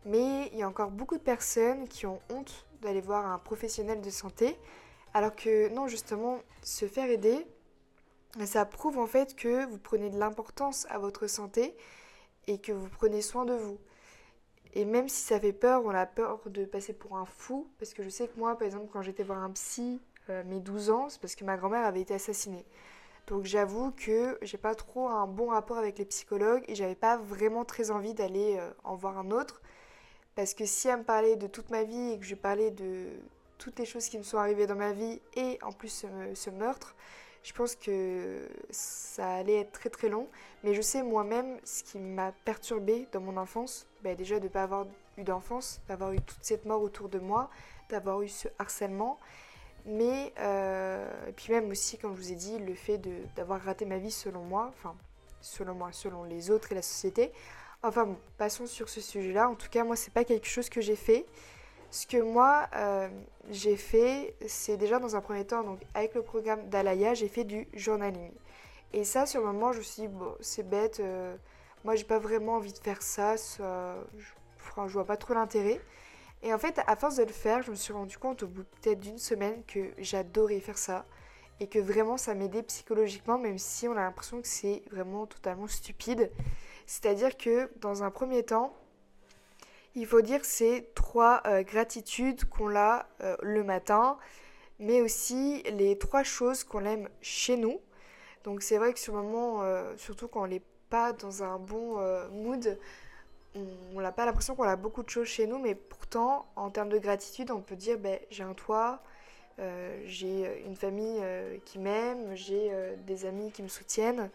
Mais 0.04 0.48
il 0.52 0.58
y 0.58 0.62
a 0.62 0.68
encore 0.68 0.90
beaucoup 0.90 1.16
de 1.16 1.22
personnes 1.22 1.88
qui 1.88 2.06
ont 2.06 2.20
honte 2.30 2.66
d'aller 2.82 3.00
voir 3.00 3.26
un 3.26 3.38
professionnel 3.38 4.00
de 4.00 4.10
santé, 4.10 4.58
alors 5.14 5.34
que 5.34 5.68
non, 5.70 5.88
justement, 5.88 6.38
se 6.62 6.86
faire 6.86 7.10
aider, 7.10 7.46
ça 8.44 8.64
prouve 8.64 8.98
en 8.98 9.06
fait 9.06 9.34
que 9.34 9.66
vous 9.66 9.78
prenez 9.78 10.10
de 10.10 10.18
l'importance 10.18 10.86
à 10.90 10.98
votre 10.98 11.26
santé 11.26 11.76
et 12.46 12.58
que 12.58 12.72
vous 12.72 12.88
prenez 12.88 13.22
soin 13.22 13.44
de 13.44 13.54
vous. 13.54 13.78
Et 14.74 14.84
même 14.84 15.08
si 15.08 15.22
ça 15.22 15.40
fait 15.40 15.52
peur, 15.52 15.82
on 15.84 15.90
a 15.90 16.06
peur 16.06 16.40
de 16.46 16.64
passer 16.64 16.92
pour 16.92 17.16
un 17.16 17.24
fou, 17.24 17.68
parce 17.78 17.94
que 17.94 18.02
je 18.02 18.08
sais 18.08 18.28
que 18.28 18.38
moi, 18.38 18.56
par 18.56 18.66
exemple, 18.66 18.88
quand 18.92 19.02
j'étais 19.02 19.24
voir 19.24 19.42
un 19.42 19.50
psy 19.50 20.00
euh, 20.30 20.44
mes 20.44 20.60
12 20.60 20.90
ans, 20.90 21.08
c'est 21.08 21.20
parce 21.20 21.34
que 21.34 21.44
ma 21.44 21.56
grand-mère 21.56 21.84
avait 21.84 22.02
été 22.02 22.14
assassinée. 22.14 22.64
Donc 23.26 23.44
j'avoue 23.44 23.92
que 23.92 24.38
j'ai 24.42 24.58
pas 24.58 24.74
trop 24.74 25.08
un 25.08 25.26
bon 25.26 25.48
rapport 25.48 25.76
avec 25.78 25.98
les 25.98 26.04
psychologues 26.06 26.64
et 26.68 26.74
j'avais 26.74 26.94
pas 26.94 27.16
vraiment 27.16 27.64
très 27.64 27.90
envie 27.90 28.14
d'aller 28.14 28.56
euh, 28.58 28.70
en 28.84 28.94
voir 28.94 29.18
un 29.18 29.30
autre. 29.30 29.60
Parce 30.38 30.54
que 30.54 30.66
si 30.66 30.86
elle 30.86 30.98
me 30.98 31.02
parlait 31.02 31.34
de 31.34 31.48
toute 31.48 31.68
ma 31.68 31.82
vie 31.82 32.12
et 32.12 32.16
que 32.20 32.24
je 32.24 32.36
parlais 32.36 32.70
de 32.70 33.08
toutes 33.58 33.76
les 33.80 33.84
choses 33.84 34.06
qui 34.08 34.18
me 34.18 34.22
sont 34.22 34.38
arrivées 34.38 34.68
dans 34.68 34.76
ma 34.76 34.92
vie 34.92 35.20
et 35.34 35.58
en 35.62 35.72
plus 35.72 36.06
ce 36.32 36.50
meurtre, 36.50 36.94
je 37.42 37.52
pense 37.52 37.74
que 37.74 38.48
ça 38.70 39.34
allait 39.34 39.62
être 39.62 39.72
très 39.72 39.90
très 39.90 40.08
long. 40.08 40.28
Mais 40.62 40.74
je 40.74 40.80
sais 40.80 41.02
moi-même 41.02 41.58
ce 41.64 41.82
qui 41.82 41.98
m'a 41.98 42.30
perturbé 42.44 43.08
dans 43.10 43.20
mon 43.20 43.36
enfance, 43.36 43.88
bah, 44.04 44.14
déjà 44.14 44.38
de 44.38 44.44
ne 44.44 44.48
pas 44.48 44.62
avoir 44.62 44.86
eu 45.16 45.24
d'enfance, 45.24 45.80
d'avoir 45.88 46.12
eu 46.12 46.20
toute 46.20 46.44
cette 46.44 46.66
mort 46.66 46.82
autour 46.82 47.08
de 47.08 47.18
moi, 47.18 47.50
d'avoir 47.88 48.22
eu 48.22 48.28
ce 48.28 48.46
harcèlement. 48.60 49.18
Mais, 49.86 50.32
euh, 50.38 51.26
et 51.26 51.32
puis 51.32 51.52
même 51.52 51.68
aussi, 51.68 51.98
comme 51.98 52.14
je 52.14 52.20
vous 52.20 52.30
ai 52.30 52.36
dit, 52.36 52.60
le 52.60 52.76
fait 52.76 53.00
d'avoir 53.34 53.60
raté 53.60 53.86
ma 53.86 53.98
vie 53.98 54.12
selon 54.12 54.44
moi, 54.44 54.66
enfin, 54.68 54.94
selon 55.40 55.74
moi, 55.74 55.90
selon 55.90 56.22
les 56.22 56.52
autres 56.52 56.70
et 56.70 56.76
la 56.76 56.82
société. 56.82 57.32
Enfin 57.82 58.06
bon, 58.06 58.16
passons 58.38 58.66
sur 58.66 58.88
ce 58.88 59.00
sujet-là. 59.00 59.48
En 59.48 59.54
tout 59.54 59.68
cas, 59.68 59.84
moi, 59.84 59.94
c'est 59.94 60.12
pas 60.12 60.24
quelque 60.24 60.48
chose 60.48 60.68
que 60.68 60.80
j'ai 60.80 60.96
fait. 60.96 61.26
Ce 61.90 62.06
que 62.06 62.20
moi, 62.20 62.68
euh, 62.74 63.08
j'ai 63.50 63.76
fait, 63.76 64.34
c'est 64.46 64.76
déjà 64.76 64.98
dans 64.98 65.16
un 65.16 65.20
premier 65.20 65.46
temps, 65.46 65.62
donc 65.62 65.80
avec 65.94 66.14
le 66.14 66.22
programme 66.22 66.68
d'Alaya, 66.68 67.14
j'ai 67.14 67.28
fait 67.28 67.44
du 67.44 67.66
journaling. 67.72 68.32
Et 68.92 69.04
ça, 69.04 69.26
sur 69.26 69.40
le 69.40 69.46
moment, 69.46 69.72
je 69.72 69.78
me 69.78 69.82
suis 69.82 70.02
dit, 70.02 70.08
bon, 70.08 70.34
c'est 70.40 70.68
bête, 70.68 71.00
euh, 71.00 71.36
moi 71.84 71.94
j'ai 71.94 72.04
pas 72.04 72.18
vraiment 72.18 72.54
envie 72.54 72.72
de 72.72 72.78
faire 72.78 73.00
ça, 73.00 73.36
je, 73.36 73.62
je 74.86 74.92
vois 74.92 75.04
pas 75.04 75.16
trop 75.16 75.34
l'intérêt. 75.34 75.80
Et 76.42 76.52
en 76.52 76.58
fait, 76.58 76.80
à 76.86 76.96
force 76.96 77.16
de 77.16 77.24
le 77.24 77.32
faire, 77.32 77.62
je 77.62 77.70
me 77.70 77.76
suis 77.76 77.92
rendu 77.92 78.18
compte 78.18 78.42
au 78.42 78.48
bout 78.48 78.64
peut-être 78.82 79.00
d'une 79.00 79.18
semaine 79.18 79.62
que 79.66 79.90
j'adorais 79.98 80.60
faire 80.60 80.78
ça 80.78 81.06
et 81.60 81.68
que 81.68 81.78
vraiment 81.78 82.16
ça 82.16 82.34
m'aidait 82.34 82.62
psychologiquement, 82.62 83.38
même 83.38 83.58
si 83.58 83.88
on 83.88 83.92
a 83.92 84.02
l'impression 84.02 84.40
que 84.40 84.48
c'est 84.48 84.82
vraiment 84.90 85.26
totalement 85.26 85.66
stupide. 85.66 86.30
C'est-à-dire 86.88 87.36
que 87.36 87.70
dans 87.80 88.02
un 88.02 88.10
premier 88.10 88.42
temps, 88.42 88.74
il 89.94 90.06
faut 90.06 90.22
dire 90.22 90.42
ces 90.42 90.88
trois 90.94 91.42
euh, 91.46 91.62
gratitudes 91.62 92.46
qu'on 92.46 92.74
a 92.74 93.04
euh, 93.20 93.36
le 93.42 93.62
matin, 93.62 94.16
mais 94.78 95.02
aussi 95.02 95.62
les 95.64 95.98
trois 95.98 96.22
choses 96.22 96.64
qu'on 96.64 96.86
aime 96.86 97.10
chez 97.20 97.58
nous. 97.58 97.78
Donc 98.44 98.62
c'est 98.62 98.78
vrai 98.78 98.94
que 98.94 98.98
sur 98.98 99.14
le 99.14 99.22
moment, 99.22 99.62
euh, 99.62 99.94
surtout 99.98 100.28
quand 100.28 100.44
on 100.44 100.46
n'est 100.46 100.62
pas 100.88 101.12
dans 101.12 101.42
un 101.42 101.58
bon 101.58 101.98
mood, 102.32 102.78
on 103.54 104.00
n'a 104.00 104.10
pas 104.10 104.24
l'impression 104.24 104.54
qu'on 104.54 104.62
a 104.62 104.76
beaucoup 104.76 105.02
de 105.02 105.10
choses 105.10 105.26
chez 105.28 105.46
nous, 105.46 105.58
mais 105.58 105.74
pourtant, 105.74 106.46
en 106.56 106.70
termes 106.70 106.88
de 106.88 106.98
gratitude, 106.98 107.50
on 107.50 107.60
peut 107.60 107.76
dire 107.76 107.98
ben, 107.98 108.18
j'ai 108.30 108.44
un 108.44 108.54
toit, 108.54 109.02
j'ai 110.06 110.62
une 110.64 110.76
famille 110.76 111.22
qui 111.66 111.78
m'aime, 111.78 112.34
j'ai 112.34 112.72
des 113.06 113.26
amis 113.26 113.52
qui 113.52 113.62
me 113.62 113.68
soutiennent. 113.68 114.30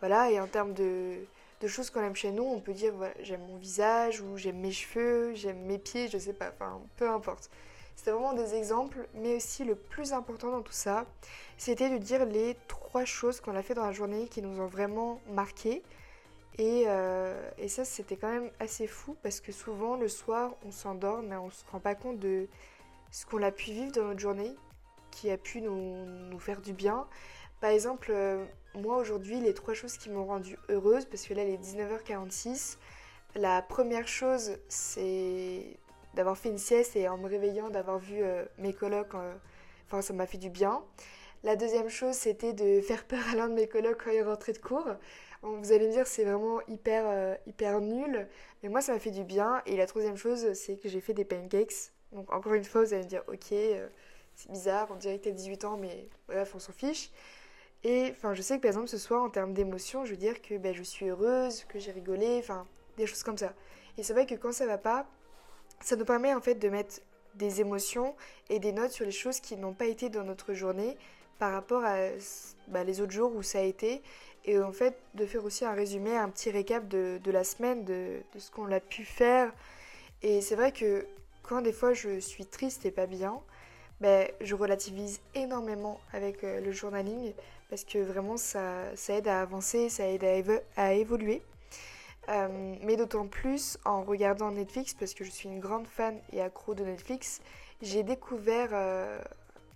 Voilà, 0.00 0.30
et 0.30 0.38
en 0.38 0.46
termes 0.46 0.74
de, 0.74 1.24
de 1.64 1.68
choses 1.68 1.90
qu'on 1.90 2.02
aime 2.02 2.14
chez 2.14 2.30
nous, 2.30 2.44
on 2.44 2.60
peut 2.60 2.74
dire 2.74 2.92
j'aime 3.22 3.40
mon 3.48 3.56
visage, 3.56 4.20
ou 4.20 4.36
j'aime 4.36 4.58
mes 4.58 4.70
cheveux, 4.70 5.34
j'aime 5.34 5.60
mes 5.62 5.78
pieds, 5.78 6.08
je 6.08 6.18
sais 6.18 6.34
pas, 6.34 6.50
enfin 6.54 6.80
peu 6.96 7.08
importe. 7.08 7.50
C'était 7.96 8.10
vraiment 8.10 8.34
des 8.34 8.54
exemples, 8.54 9.08
mais 9.14 9.36
aussi 9.36 9.64
le 9.64 9.74
plus 9.74 10.12
important 10.12 10.50
dans 10.50 10.62
tout 10.62 10.72
ça, 10.72 11.06
c'était 11.56 11.88
de 11.88 11.96
dire 11.96 12.26
les 12.26 12.56
trois 12.68 13.04
choses 13.04 13.40
qu'on 13.40 13.56
a 13.56 13.62
fait 13.62 13.74
dans 13.74 13.86
la 13.86 13.92
journée 13.92 14.28
qui 14.28 14.42
nous 14.42 14.60
ont 14.60 14.66
vraiment 14.66 15.20
marqué 15.30 15.82
et, 16.58 16.84
euh, 16.86 17.50
et 17.58 17.68
ça, 17.68 17.84
c'était 17.84 18.16
quand 18.16 18.30
même 18.30 18.50
assez 18.60 18.86
fou 18.86 19.16
parce 19.22 19.40
que 19.40 19.50
souvent, 19.50 19.96
le 19.96 20.08
soir, 20.08 20.52
on 20.64 20.70
s'endort, 20.70 21.22
mais 21.22 21.36
on 21.36 21.50
se 21.50 21.64
rend 21.72 21.80
pas 21.80 21.94
compte 21.94 22.18
de 22.18 22.46
ce 23.10 23.26
qu'on 23.26 23.42
a 23.42 23.50
pu 23.50 23.72
vivre 23.72 23.92
dans 23.92 24.04
notre 24.04 24.20
journée, 24.20 24.54
qui 25.10 25.30
a 25.30 25.36
pu 25.36 25.60
nous, 25.62 26.04
nous 26.04 26.38
faire 26.38 26.60
du 26.60 26.72
bien. 26.72 27.06
Par 27.60 27.70
exemple, 27.70 28.12
euh, 28.12 28.44
moi 28.74 28.96
aujourd'hui, 28.96 29.40
les 29.40 29.54
trois 29.54 29.74
choses 29.74 29.96
qui 29.96 30.10
m'ont 30.10 30.26
rendue 30.26 30.58
heureuse, 30.68 31.04
parce 31.04 31.26
que 31.26 31.34
là, 31.34 31.44
il 31.44 31.50
est 31.50 31.62
19h46, 31.62 32.76
la 33.36 33.62
première 33.62 34.06
chose, 34.06 34.58
c'est 34.68 35.78
d'avoir 36.14 36.38
fait 36.38 36.50
une 36.50 36.58
sieste 36.58 36.94
et 36.96 37.08
en 37.08 37.18
me 37.18 37.28
réveillant, 37.28 37.70
d'avoir 37.70 37.98
vu 37.98 38.22
euh, 38.22 38.44
mes 38.58 38.72
colocs, 38.72 39.14
enfin, 39.86 40.02
ça 40.02 40.12
m'a 40.12 40.26
fait 40.26 40.38
du 40.38 40.50
bien. 40.50 40.82
La 41.42 41.56
deuxième 41.56 41.88
chose, 41.88 42.14
c'était 42.14 42.52
de 42.52 42.80
faire 42.80 43.04
peur 43.04 43.20
à 43.30 43.36
l'un 43.36 43.48
de 43.48 43.54
mes 43.54 43.66
colocs 43.68 44.02
quand 44.04 44.10
il 44.10 44.22
rentrait 44.22 44.52
de 44.52 44.58
cours. 44.58 44.88
Vous 45.42 45.72
allez 45.72 45.88
me 45.88 45.92
dire 45.92 46.06
c'est 46.06 46.24
vraiment 46.24 46.60
hyper, 46.68 47.04
euh, 47.06 47.34
hyper 47.46 47.80
nul, 47.82 48.26
mais 48.62 48.70
moi 48.70 48.80
ça 48.80 48.94
m'a 48.94 48.98
fait 48.98 49.10
du 49.10 49.24
bien. 49.24 49.60
Et 49.66 49.76
la 49.76 49.86
troisième 49.86 50.16
chose, 50.16 50.54
c'est 50.54 50.76
que 50.76 50.88
j'ai 50.88 51.02
fait 51.02 51.12
des 51.12 51.26
pancakes. 51.26 51.92
Donc 52.12 52.32
encore 52.32 52.54
une 52.54 52.64
fois, 52.64 52.82
vous 52.82 52.94
allez 52.94 53.02
me 53.02 53.08
dire 53.08 53.22
ok, 53.28 53.52
euh, 53.52 53.86
c'est 54.36 54.50
bizarre, 54.50 54.88
on 54.90 54.94
dirait 54.94 55.18
que 55.18 55.24
t'as 55.24 55.32
18 55.32 55.64
ans, 55.66 55.76
mais 55.76 56.08
bref, 56.28 56.52
on 56.54 56.58
s'en 56.58 56.72
fiche. 56.72 57.10
Et 57.84 58.10
enfin, 58.12 58.32
je 58.32 58.40
sais 58.40 58.56
que 58.56 58.62
par 58.62 58.70
exemple 58.70 58.88
ce 58.88 58.98
soir, 58.98 59.22
en 59.22 59.28
termes 59.28 59.52
d'émotion, 59.52 60.06
je 60.06 60.12
veux 60.12 60.16
dire 60.16 60.40
que 60.40 60.56
ben, 60.56 60.74
je 60.74 60.82
suis 60.82 61.08
heureuse, 61.08 61.64
que 61.64 61.78
j'ai 61.78 61.92
rigolé, 61.92 62.38
enfin 62.38 62.66
des 62.96 63.06
choses 63.06 63.22
comme 63.22 63.36
ça. 63.36 63.52
Et 63.98 64.02
c'est 64.02 64.14
vrai 64.14 64.26
que 64.26 64.34
quand 64.34 64.52
ça 64.52 64.66
va 64.66 64.78
pas, 64.78 65.06
ça 65.80 65.96
nous 65.96 66.04
permet 66.04 66.34
en 66.34 66.40
fait 66.40 66.54
de 66.54 66.68
mettre 66.68 67.00
des 67.34 67.60
émotions 67.60 68.14
et 68.48 68.58
des 68.58 68.72
notes 68.72 68.92
sur 68.92 69.04
les 69.04 69.12
choses 69.12 69.40
qui 69.40 69.56
n'ont 69.56 69.74
pas 69.74 69.86
été 69.86 70.08
dans 70.08 70.24
notre 70.24 70.54
journée 70.54 70.96
par 71.38 71.52
rapport 71.52 71.84
à 71.84 71.96
bah, 72.68 72.84
les 72.84 73.00
autres 73.00 73.12
jours 73.12 73.34
où 73.34 73.42
ça 73.42 73.58
a 73.58 73.62
été 73.62 74.02
et 74.46 74.58
en 74.60 74.72
fait 74.72 74.96
de 75.14 75.26
faire 75.26 75.44
aussi 75.44 75.64
un 75.64 75.72
résumé, 75.72 76.16
un 76.16 76.28
petit 76.28 76.50
récap 76.50 76.86
de, 76.88 77.30
la 77.30 77.44
semaine, 77.44 77.84
de, 77.84 78.20
de 78.34 78.38
ce 78.38 78.50
qu'on 78.50 78.70
a 78.70 78.80
pu 78.80 79.04
faire. 79.04 79.52
Et 80.22 80.40
c'est 80.40 80.54
vrai 80.54 80.72
que 80.72 81.06
quand 81.42 81.60
des 81.60 81.72
fois 81.72 81.92
je 81.92 82.18
suis 82.20 82.46
triste 82.46 82.86
et 82.86 82.90
pas 82.90 83.06
bien, 83.06 83.40
ben, 84.00 84.28
je 84.40 84.54
relativise 84.54 85.20
énormément 85.34 86.00
avec 86.12 86.44
euh, 86.44 86.60
le 86.60 86.72
journaling 86.72 87.32
parce 87.68 87.84
que 87.84 87.98
vraiment 87.98 88.36
ça, 88.36 88.94
ça 88.96 89.14
aide 89.14 89.28
à 89.28 89.40
avancer, 89.40 89.88
ça 89.88 90.08
aide 90.08 90.24
à, 90.76 90.94
évoluer. 90.94 91.42
Euh, 92.28 92.74
mais 92.82 92.96
d'autant 92.96 93.26
plus 93.26 93.78
en 93.84 94.02
regardant 94.02 94.50
Netflix 94.50 94.94
parce 94.94 95.12
que 95.12 95.24
je 95.24 95.30
suis 95.30 95.48
une 95.48 95.60
grande 95.60 95.86
fan 95.86 96.18
et 96.32 96.40
accro 96.40 96.74
de 96.74 96.82
Netflix, 96.82 97.42
j'ai 97.82 98.02
découvert 98.02 98.70
euh, 98.72 99.20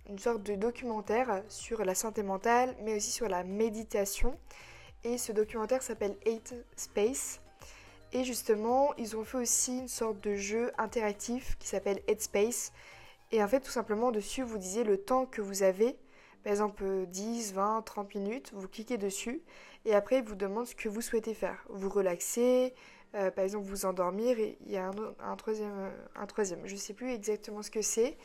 une 0.09 0.17
sorte 0.17 0.41
de 0.41 0.55
documentaire 0.55 1.43
sur 1.47 1.85
la 1.85 1.93
santé 1.93 2.23
mentale, 2.23 2.75
mais 2.81 2.95
aussi 2.95 3.11
sur 3.11 3.29
la 3.29 3.43
méditation. 3.43 4.35
Et 5.03 5.17
ce 5.17 5.31
documentaire 5.31 5.83
s'appelle 5.83 6.17
Eight 6.25 6.55
Space. 6.75 7.39
Et 8.11 8.23
justement, 8.23 8.93
ils 8.97 9.15
ont 9.15 9.23
fait 9.23 9.37
aussi 9.37 9.77
une 9.77 9.87
sorte 9.87 10.19
de 10.21 10.35
jeu 10.35 10.71
interactif 10.77 11.57
qui 11.59 11.67
s'appelle 11.67 12.01
Headspace. 12.07 12.73
Et 13.31 13.43
en 13.43 13.47
fait, 13.47 13.59
tout 13.59 13.71
simplement, 13.71 14.11
dessus, 14.11 14.41
vous 14.41 14.57
disiez 14.57 14.83
le 14.83 14.97
temps 14.97 15.27
que 15.27 15.41
vous 15.41 15.61
avez. 15.61 15.95
Par 16.43 16.51
exemple, 16.51 16.83
10, 17.07 17.53
20, 17.53 17.81
30 17.83 18.15
minutes. 18.15 18.51
Vous 18.53 18.67
cliquez 18.67 18.97
dessus. 18.97 19.41
Et 19.85 19.93
après, 19.93 20.17
il 20.19 20.23
vous 20.23 20.35
demande 20.35 20.67
ce 20.67 20.75
que 20.75 20.89
vous 20.89 21.01
souhaitez 21.01 21.33
faire. 21.33 21.63
Vous 21.69 21.89
relaxer, 21.89 22.73
euh, 23.15 23.31
par 23.31 23.43
exemple, 23.43 23.65
vous 23.65 23.85
endormir. 23.85 24.39
Et 24.39 24.57
il 24.65 24.71
y 24.71 24.77
a 24.77 24.91
un, 25.19 25.35
troisième, 25.35 25.91
un 26.15 26.25
troisième. 26.25 26.59
Je 26.65 26.73
ne 26.73 26.79
sais 26.79 26.93
plus 26.93 27.11
exactement 27.11 27.61
ce 27.61 27.71
que 27.71 27.81
c'est. 27.81 28.17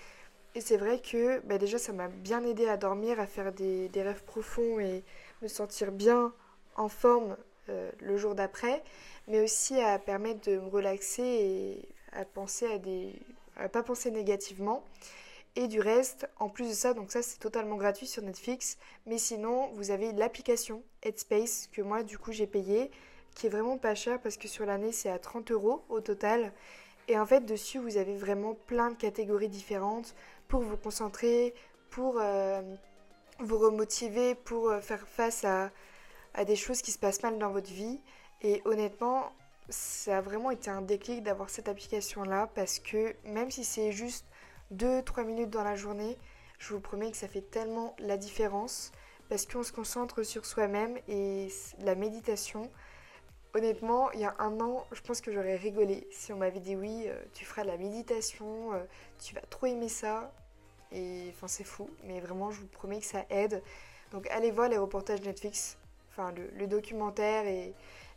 Et 0.54 0.60
c'est 0.60 0.76
vrai 0.76 1.00
que 1.00 1.40
bah, 1.40 1.58
déjà 1.58 1.78
ça 1.78 1.92
m'a 1.92 2.08
bien 2.08 2.44
aidé 2.44 2.68
à 2.68 2.76
dormir, 2.76 3.18
à 3.18 3.26
faire 3.26 3.52
des, 3.52 3.90
rêves 3.96 4.22
profonds 4.24 4.78
et 4.78 5.02
me 5.42 5.48
sentir 5.48 5.90
bien 5.90 6.32
en 6.76 6.88
forme 6.88 7.36
euh, 7.68 7.90
le 8.00 8.16
jour 8.16 8.36
d'après, 8.36 8.82
mais 9.26 9.40
aussi 9.40 9.80
à 9.80 9.98
permettre 9.98 10.48
de 10.48 10.58
me 10.58 10.68
relaxer 10.68 11.22
et 11.22 11.88
à 12.12 12.24
penser 12.24 12.66
à 12.66 12.78
des. 12.78 13.12
à 13.56 13.68
pas 13.68 13.82
penser 13.82 14.12
négativement. 14.12 14.84
Et 15.56 15.68
du 15.68 15.80
reste, 15.80 16.28
en 16.40 16.48
plus 16.48 16.68
de 16.68 16.74
ça, 16.74 16.94
donc 16.94 17.12
ça 17.12 17.22
c'est 17.22 17.38
totalement 17.38 17.76
gratuit 17.76 18.08
sur 18.08 18.22
Netflix, 18.22 18.76
mais 19.06 19.18
sinon 19.18 19.70
vous 19.74 19.92
avez 19.92 20.12
l'application 20.12 20.82
Headspace 21.02 21.68
que 21.72 21.80
moi 21.80 22.02
du 22.02 22.18
coup 22.18 22.32
j'ai 22.32 22.48
payé, 22.48 22.90
qui 23.36 23.46
est 23.46 23.50
vraiment 23.50 23.78
pas 23.78 23.94
cher 23.94 24.20
parce 24.20 24.36
que 24.36 24.48
sur 24.48 24.66
l'année 24.66 24.90
c'est 24.90 25.10
à 25.10 25.18
30 25.20 25.52
euros 25.52 25.84
au 25.88 26.00
total. 26.00 26.52
Et 27.06 27.16
en 27.16 27.24
fait 27.24 27.42
dessus 27.42 27.78
vous 27.78 27.98
avez 27.98 28.16
vraiment 28.16 28.54
plein 28.66 28.90
de 28.90 28.96
catégories 28.96 29.48
différentes 29.48 30.16
pour 30.48 30.60
vous 30.60 30.76
concentrer, 30.76 31.54
pour 31.90 32.18
euh, 32.18 32.60
vous 33.38 33.58
remotiver, 33.58 34.34
pour 34.34 34.70
euh, 34.70 34.80
faire 34.80 35.06
face 35.06 35.44
à, 35.44 35.70
à, 36.34 36.44
des 36.44 36.56
choses 36.56 36.82
qui 36.82 36.90
se 36.90 36.98
passent 36.98 37.22
mal 37.22 37.38
dans 37.38 37.50
votre 37.50 37.70
vie. 37.70 38.00
Et 38.42 38.60
honnêtement, 38.64 39.30
ça 39.68 40.18
a 40.18 40.20
vraiment 40.20 40.50
été 40.50 40.68
un 40.68 40.82
déclic 40.82 41.22
d'avoir 41.22 41.48
cette 41.48 41.68
application-là 41.68 42.50
parce 42.56 42.80
que 42.80 43.14
même 43.24 43.52
si 43.52 43.64
c'est 43.64 43.92
juste 43.92 44.26
2-3 44.76 45.24
minutes 45.24 45.50
dans 45.50 45.64
la 45.64 45.76
journée, 45.76 46.18
je 46.58 46.72
vous 46.72 46.80
promets 46.80 47.10
que 47.10 47.16
ça 47.16 47.28
fait 47.28 47.42
tellement 47.42 47.94
la 47.98 48.16
différence 48.16 48.92
parce 49.28 49.46
qu'on 49.46 49.62
se 49.62 49.72
concentre 49.72 50.22
sur 50.22 50.44
soi-même 50.44 50.98
et 51.08 51.48
la 51.80 51.94
méditation. 51.94 52.70
Honnêtement, 53.54 54.10
il 54.12 54.20
y 54.20 54.24
a 54.24 54.34
un 54.38 54.60
an, 54.60 54.84
je 54.92 55.00
pense 55.00 55.20
que 55.20 55.32
j'aurais 55.32 55.56
rigolé 55.56 56.08
si 56.10 56.32
on 56.32 56.36
m'avait 56.36 56.60
dit 56.60 56.74
oui, 56.74 57.04
euh, 57.06 57.22
tu 57.32 57.44
feras 57.44 57.62
de 57.62 57.68
la 57.68 57.76
méditation, 57.76 58.72
euh, 58.74 58.82
tu 59.22 59.34
vas 59.34 59.40
trop 59.42 59.66
aimer 59.66 59.88
ça. 59.88 60.32
Et 60.92 61.32
c'est 61.46 61.64
fou, 61.64 61.90
mais 62.04 62.20
vraiment, 62.20 62.50
je 62.50 62.60
vous 62.60 62.66
promets 62.68 63.00
que 63.00 63.06
ça 63.06 63.24
aide. 63.28 63.62
Donc, 64.12 64.28
allez 64.30 64.52
voir 64.52 64.68
les 64.68 64.78
reportages 64.78 65.20
Netflix, 65.22 65.76
enfin, 66.10 66.32
le, 66.56 66.66
documentaire 66.68 67.46
et 67.46 67.74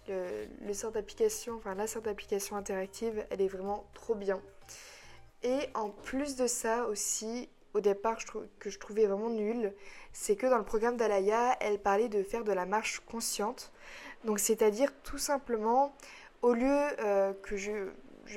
le, 0.08 0.74
sort 0.74 0.92
d'application, 0.92 1.56
enfin, 1.56 1.74
la 1.74 1.88
sorte 1.88 2.06
d'application 2.06 2.56
interactive, 2.56 3.26
elle 3.32 3.42
est 3.42 3.48
vraiment 3.48 3.86
trop 3.94 4.14
bien. 4.14 4.40
Et 5.44 5.70
en 5.74 5.90
plus 5.90 6.36
de 6.36 6.48
ça 6.48 6.88
aussi, 6.88 7.50
au 7.74 7.80
départ, 7.80 8.18
que 8.60 8.70
je 8.70 8.80
trouvais 8.80 9.06
vraiment 9.06 9.30
nul, 9.30 9.74
c'est 10.12 10.36
que 10.36 10.48
dans 10.48 10.58
le 10.58 10.64
programme 10.64 10.98
d'Alaya, 10.98 11.56
elle 11.60 11.80
parlait 11.80 12.10
de 12.10 12.24
faire 12.24 12.44
de 12.44 12.52
la 12.52 12.66
marche 12.66 13.02
consciente. 13.02 13.72
Donc 14.26 14.40
c'est-à-dire 14.40 14.92
tout 15.04 15.20
simplement, 15.20 15.96
au 16.42 16.54
lieu 16.54 16.80
euh, 17.00 17.34
que 17.44 17.56
je, 17.56 17.72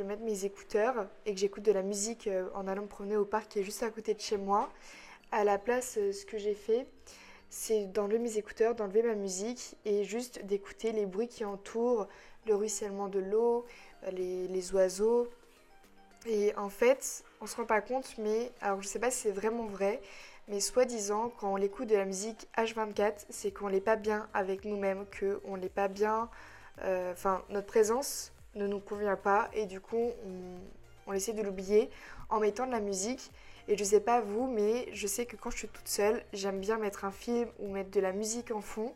mette 0.03 0.21
mes 0.21 0.45
écouteurs 0.45 1.07
et 1.27 1.35
que 1.35 1.41
j'écoute 1.41 1.65
de 1.65 1.73
la 1.73 1.83
musique 1.83 2.27
euh, 2.27 2.49
en 2.55 2.67
allant 2.67 2.83
me 2.83 2.87
promener 2.87 3.17
au 3.17 3.25
parc 3.25 3.49
qui 3.49 3.59
est 3.61 3.63
juste 3.65 3.83
à 3.83 3.91
côté 3.91 4.15
de 4.15 4.21
chez 4.21 4.37
moi, 4.37 4.71
à 5.33 5.45
la 5.45 5.59
place, 5.59 5.97
euh, 5.99 6.13
ce 6.13 6.25
que 6.25 6.39
j'ai 6.39 6.55
fait, 6.55 6.87
c'est 7.49 7.87
d'enlever 7.87 8.19
mes 8.19 8.37
écouteurs, 8.37 8.75
d'enlever 8.75 9.03
ma 9.03 9.15
musique 9.15 9.77
et 9.85 10.05
juste 10.05 10.45
d'écouter 10.45 10.93
les 10.93 11.07
bruits 11.07 11.29
qui 11.29 11.45
entourent, 11.45 12.09
le 12.47 12.55
ruissellement 12.55 13.09
de 13.09 13.19
l'eau, 13.19 13.67
les, 14.13 14.73
oiseaux. 14.73 15.29
Et 16.27 16.55
en 16.57 16.69
fait, 16.69 17.25
on 17.41 17.47
se 17.47 17.57
rend 17.57 17.65
pas 17.65 17.81
compte, 17.81 18.15
mais 18.19 18.53
alors 18.61 18.83
je 18.83 18.89
sais 18.89 18.99
pas 18.99 19.11
si 19.11 19.19
c'est 19.19 19.31
vraiment 19.31 19.65
vrai, 19.65 20.01
mais 20.49 20.61
soi-disant, 20.61 21.33
quand 21.39 21.53
on 21.53 21.57
écoute 21.57 21.89
de 21.89 21.97
la 21.97 22.05
musique 22.05 22.49
H24, 22.57 23.27
c'est 23.31 23.53
qu'on 23.53 23.71
n'est 23.71 23.81
pas 23.81 23.97
bien 23.97 24.29
avec 24.35 24.65
nous-mêmes, 24.65 25.07
qu'on 25.19 25.57
n'est 25.57 25.69
pas 25.69 25.89
bien. 25.89 26.29
Euh, 26.83 27.13
enfin, 27.13 27.43
notre 27.51 27.67
présence 27.67 28.33
ne 28.55 28.67
nous 28.67 28.81
convient 28.81 29.17
pas 29.17 29.49
et 29.53 29.67
du 29.67 29.81
coup, 29.81 30.11
on, 31.07 31.13
essaie 31.13 31.33
de 31.33 31.43
l'oublier 31.43 31.91
en 32.29 32.41
mettant 32.41 32.67
de 32.67 32.73
la 32.73 32.81
musique. 32.81 33.31
Et 33.69 33.77
je 33.77 33.85
sais 33.85 34.01
pas 34.01 34.21
vous, 34.21 34.49
mais 34.49 34.89
je 34.93 35.07
sais 35.07 35.27
que 35.27 35.37
quand 35.37 35.51
je 35.51 35.59
suis 35.59 35.69
toute 35.69 35.89
seule, 35.89 36.23
j'aime 36.33 36.61
bien 36.61 36.79
mettre 36.79 37.05
un 37.05 37.13
film 37.13 37.49
ou 37.59 37.69
mettre 37.69 37.91
de 37.91 38.01
la 38.01 38.13
musique 38.13 38.51
en 38.51 38.61
fond 38.61 38.93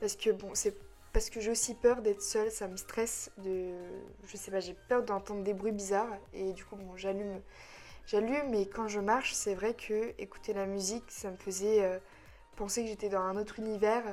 Parce 0.00 0.16
que 0.16 0.30
bon, 0.30 0.50
c'est 0.54 0.74
parce 1.12 1.30
que 1.30 1.40
j'ai 1.40 1.50
aussi 1.50 1.74
peur 1.74 2.02
d'être 2.02 2.22
seule, 2.22 2.50
ça 2.50 2.68
me 2.68 2.76
stresse 2.76 3.30
de 3.38 3.72
je 4.24 4.36
sais 4.36 4.50
pas, 4.50 4.60
j'ai 4.60 4.74
peur 4.88 5.02
d'entendre 5.02 5.42
des 5.42 5.54
bruits 5.54 5.72
bizarres 5.72 6.16
et 6.32 6.52
du 6.52 6.64
coup 6.64 6.76
bon, 6.76 6.96
j'allume 6.96 7.40
j'allume 8.06 8.50
mais 8.50 8.66
quand 8.66 8.88
je 8.88 9.00
marche, 9.00 9.32
c'est 9.34 9.54
vrai 9.54 9.74
que 9.74 10.14
écouter 10.18 10.52
la 10.52 10.66
musique, 10.66 11.04
ça 11.08 11.30
me 11.30 11.36
faisait 11.36 11.82
euh, 11.84 11.98
penser 12.56 12.82
que 12.82 12.88
j'étais 12.88 13.08
dans 13.08 13.20
un 13.20 13.36
autre 13.36 13.58
univers 13.58 14.04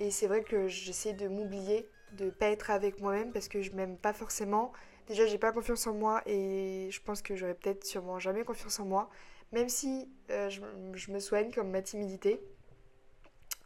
et 0.00 0.10
c'est 0.10 0.26
vrai 0.26 0.42
que 0.42 0.66
j'essaie 0.66 1.12
de 1.12 1.28
m'oublier, 1.28 1.86
de 2.12 2.30
pas 2.30 2.46
être 2.46 2.70
avec 2.70 3.00
moi-même 3.00 3.32
parce 3.32 3.48
que 3.48 3.60
je 3.60 3.70
m'aime 3.72 3.98
pas 3.98 4.14
forcément. 4.14 4.72
Déjà, 5.06 5.26
j'ai 5.26 5.38
pas 5.38 5.52
confiance 5.52 5.86
en 5.86 5.92
moi 5.92 6.22
et 6.24 6.88
je 6.90 7.00
pense 7.02 7.20
que 7.20 7.36
j'aurais 7.36 7.54
peut-être 7.54 7.84
sûrement 7.84 8.18
jamais 8.18 8.42
confiance 8.42 8.80
en 8.80 8.86
moi, 8.86 9.10
même 9.52 9.68
si 9.68 10.08
euh, 10.30 10.48
je, 10.48 11.10
me 11.10 11.18
soigne 11.18 11.52
comme 11.52 11.70
ma 11.70 11.82
timidité. 11.82 12.40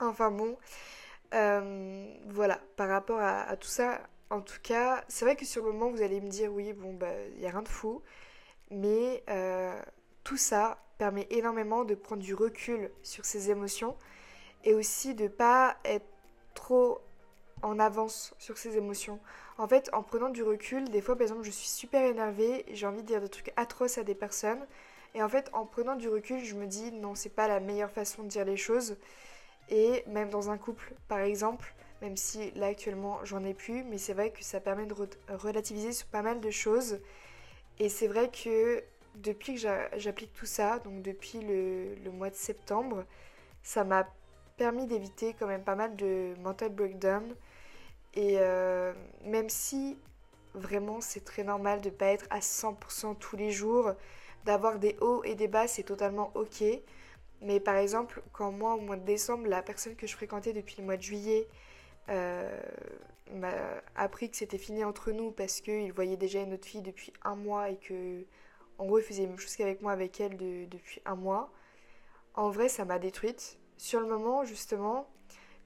Enfin 0.00 0.33
bon, 0.33 0.56
euh, 1.34 2.06
voilà, 2.28 2.60
par 2.76 2.88
rapport 2.88 3.20
à, 3.20 3.56
tout 3.56 3.68
ça, 3.68 4.00
en 4.30 4.40
tout 4.40 4.60
cas, 4.62 5.04
c'est 5.08 5.24
vrai 5.24 5.36
que 5.36 5.44
sur 5.44 5.64
le 5.64 5.72
moment, 5.72 5.90
vous 5.90 6.02
allez 6.02 6.20
me 6.20 6.28
dire, 6.28 6.52
oui, 6.52 6.72
bon, 6.72 6.94
bah, 6.94 7.12
il 7.34 7.40
n'y 7.40 7.46
a 7.46 7.50
rien 7.50 7.62
de 7.62 7.68
fou, 7.68 8.02
mais 8.70 9.22
euh, 9.28 9.80
tout 10.22 10.36
ça 10.36 10.78
permet 10.98 11.26
énormément 11.30 11.84
de 11.84 11.94
prendre 11.94 12.22
du 12.22 12.34
recul 12.34 12.90
sur 13.02 13.24
ses 13.24 13.50
émotions 13.50 13.96
et 14.64 14.74
aussi 14.74 15.14
de 15.14 15.28
pas 15.28 15.76
être 15.84 16.06
trop 16.54 17.00
en 17.62 17.78
avance 17.78 18.34
sur 18.38 18.58
ses 18.58 18.76
émotions. 18.76 19.18
En 19.58 19.68
fait, 19.68 19.90
en 19.92 20.02
prenant 20.02 20.28
du 20.28 20.42
recul, 20.42 20.88
des 20.90 21.00
fois, 21.00 21.16
par 21.16 21.22
exemple, 21.22 21.42
je 21.42 21.50
suis 21.50 21.68
super 21.68 22.02
énervée, 22.04 22.64
j'ai 22.72 22.86
envie 22.86 23.02
de 23.02 23.06
dire 23.06 23.20
des 23.20 23.28
trucs 23.28 23.52
atroces 23.56 23.98
à 23.98 24.04
des 24.04 24.14
personnes, 24.14 24.64
et 25.14 25.22
en 25.22 25.28
fait, 25.28 25.48
en 25.52 25.64
prenant 25.64 25.94
du 25.94 26.08
recul, 26.08 26.44
je 26.44 26.54
me 26.54 26.66
dis, 26.66 26.92
non, 26.92 27.14
c'est 27.14 27.28
pas 27.28 27.46
la 27.46 27.60
meilleure 27.60 27.90
façon 27.90 28.24
de 28.24 28.28
dire 28.28 28.44
les 28.44 28.56
choses. 28.56 28.96
Et 29.71 30.04
même 30.06 30.30
dans 30.30 30.50
un 30.50 30.59
couple, 30.59 30.94
par 31.09 31.21
exemple, 31.21 31.75
même 32.02 32.16
si 32.16 32.50
là 32.52 32.66
actuellement 32.66 33.25
j'en 33.25 33.44
ai 33.44 33.54
plus, 33.54 33.83
mais 33.85 33.99
c'est 33.99 34.12
vrai 34.12 34.30
que 34.30 34.44
ça 34.44 34.61
permet 34.61 34.87
de 34.87 34.94
relativiser 35.28 35.92
sur 35.92 36.06
pas 36.09 36.23
mal 36.23 36.40
de 36.40 36.50
choses. 36.50 37.00
Et 37.78 37.88
c'est 37.88 38.09
vrai 38.09 38.30
que 38.30 38.83
depuis 39.16 39.54
que 39.54 39.61
j'applique 39.97 40.33
tout 40.33 40.47
ça, 40.47 40.78
donc 40.80 41.02
depuis 41.02 41.40
le, 41.40 42.11
mois 42.11 42.30
de 42.30 42.35
septembre, 42.35 43.04
ça 43.62 43.85
m'a 43.85 44.06
permis 44.56 44.87
d'éviter 44.87 45.35
quand 45.38 45.47
même 45.47 45.64
pas 45.64 45.75
mal 45.75 45.97
de 45.97 46.35
mental 46.40 46.71
breakdown. 46.71 47.35
Et 48.14 48.37
euh, 48.38 48.92
même 49.25 49.49
si 49.49 49.99
vraiment 50.54 51.00
c'est 51.00 51.25
très 51.25 51.42
normal 51.42 51.80
de 51.80 51.90
pas 51.90 52.06
être 52.06 52.26
à 52.30 52.40
100% 52.40 53.16
tous 53.16 53.37
les 53.37 53.50
jours, 53.50 53.92
d'avoir 54.44 54.78
des 54.78 54.97
hauts 55.00 55.25
et 55.25 55.35
des 55.35 55.49
bas, 55.49 55.66
c'est 55.66 55.83
totalement 55.85 56.30
ok. 56.35 56.62
Mais 57.44 57.60
par 57.60 57.76
exemple, 57.76 58.22
quand 58.32 58.50
moi, 58.50 58.74
au 58.74 58.80
mois 58.80 58.96
de 58.96 59.04
décembre, 59.04 59.46
la 59.46 59.62
personne 59.62 59.94
que 59.96 60.06
je 60.06 60.16
fréquentais 60.16 60.54
depuis 60.54 60.76
le 60.78 60.84
mois 60.84 60.96
de 60.96 61.02
juillet 61.02 61.46
euh, 62.08 62.58
m'a 63.32 63.52
appris 63.94 64.30
que 64.30 64.36
c'était 64.36 64.58
fini 64.58 64.82
entre 64.82 65.12
nous 65.12 65.30
parce 65.30 65.60
qu'il 65.60 65.92
voyait 65.92 66.16
déjà 66.16 66.40
une 66.40 66.54
autre 66.54 66.66
fille 66.66 66.80
depuis 66.80 67.12
un 67.22 67.36
mois 67.36 67.68
et 67.68 67.76
que, 67.76 68.24
en 68.78 68.86
gros, 68.86 68.98
il 68.98 69.04
faisait 69.04 69.24
la 69.24 69.28
même 69.28 69.38
chose 69.38 69.56
qu'avec 69.56 69.82
moi, 69.82 69.92
avec 69.92 70.18
elle 70.20 70.38
depuis 70.38 71.02
un 71.04 71.16
mois. 71.16 71.52
En 72.34 72.48
vrai, 72.48 72.70
ça 72.70 72.86
m'a 72.86 72.98
détruite. 72.98 73.58
Sur 73.76 74.00
le 74.00 74.06
moment, 74.06 74.44
justement, 74.44 75.06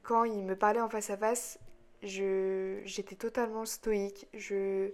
quand 0.02 0.25
il 0.25 0.42
me 0.42 0.56
parlait 0.56 0.80
en 0.80 0.88
face 0.88 1.11
à 1.11 1.16
face, 1.16 1.61
j'étais 2.02 3.14
totalement 3.14 3.64
stoïque. 3.66 4.26
Je, 4.35 4.90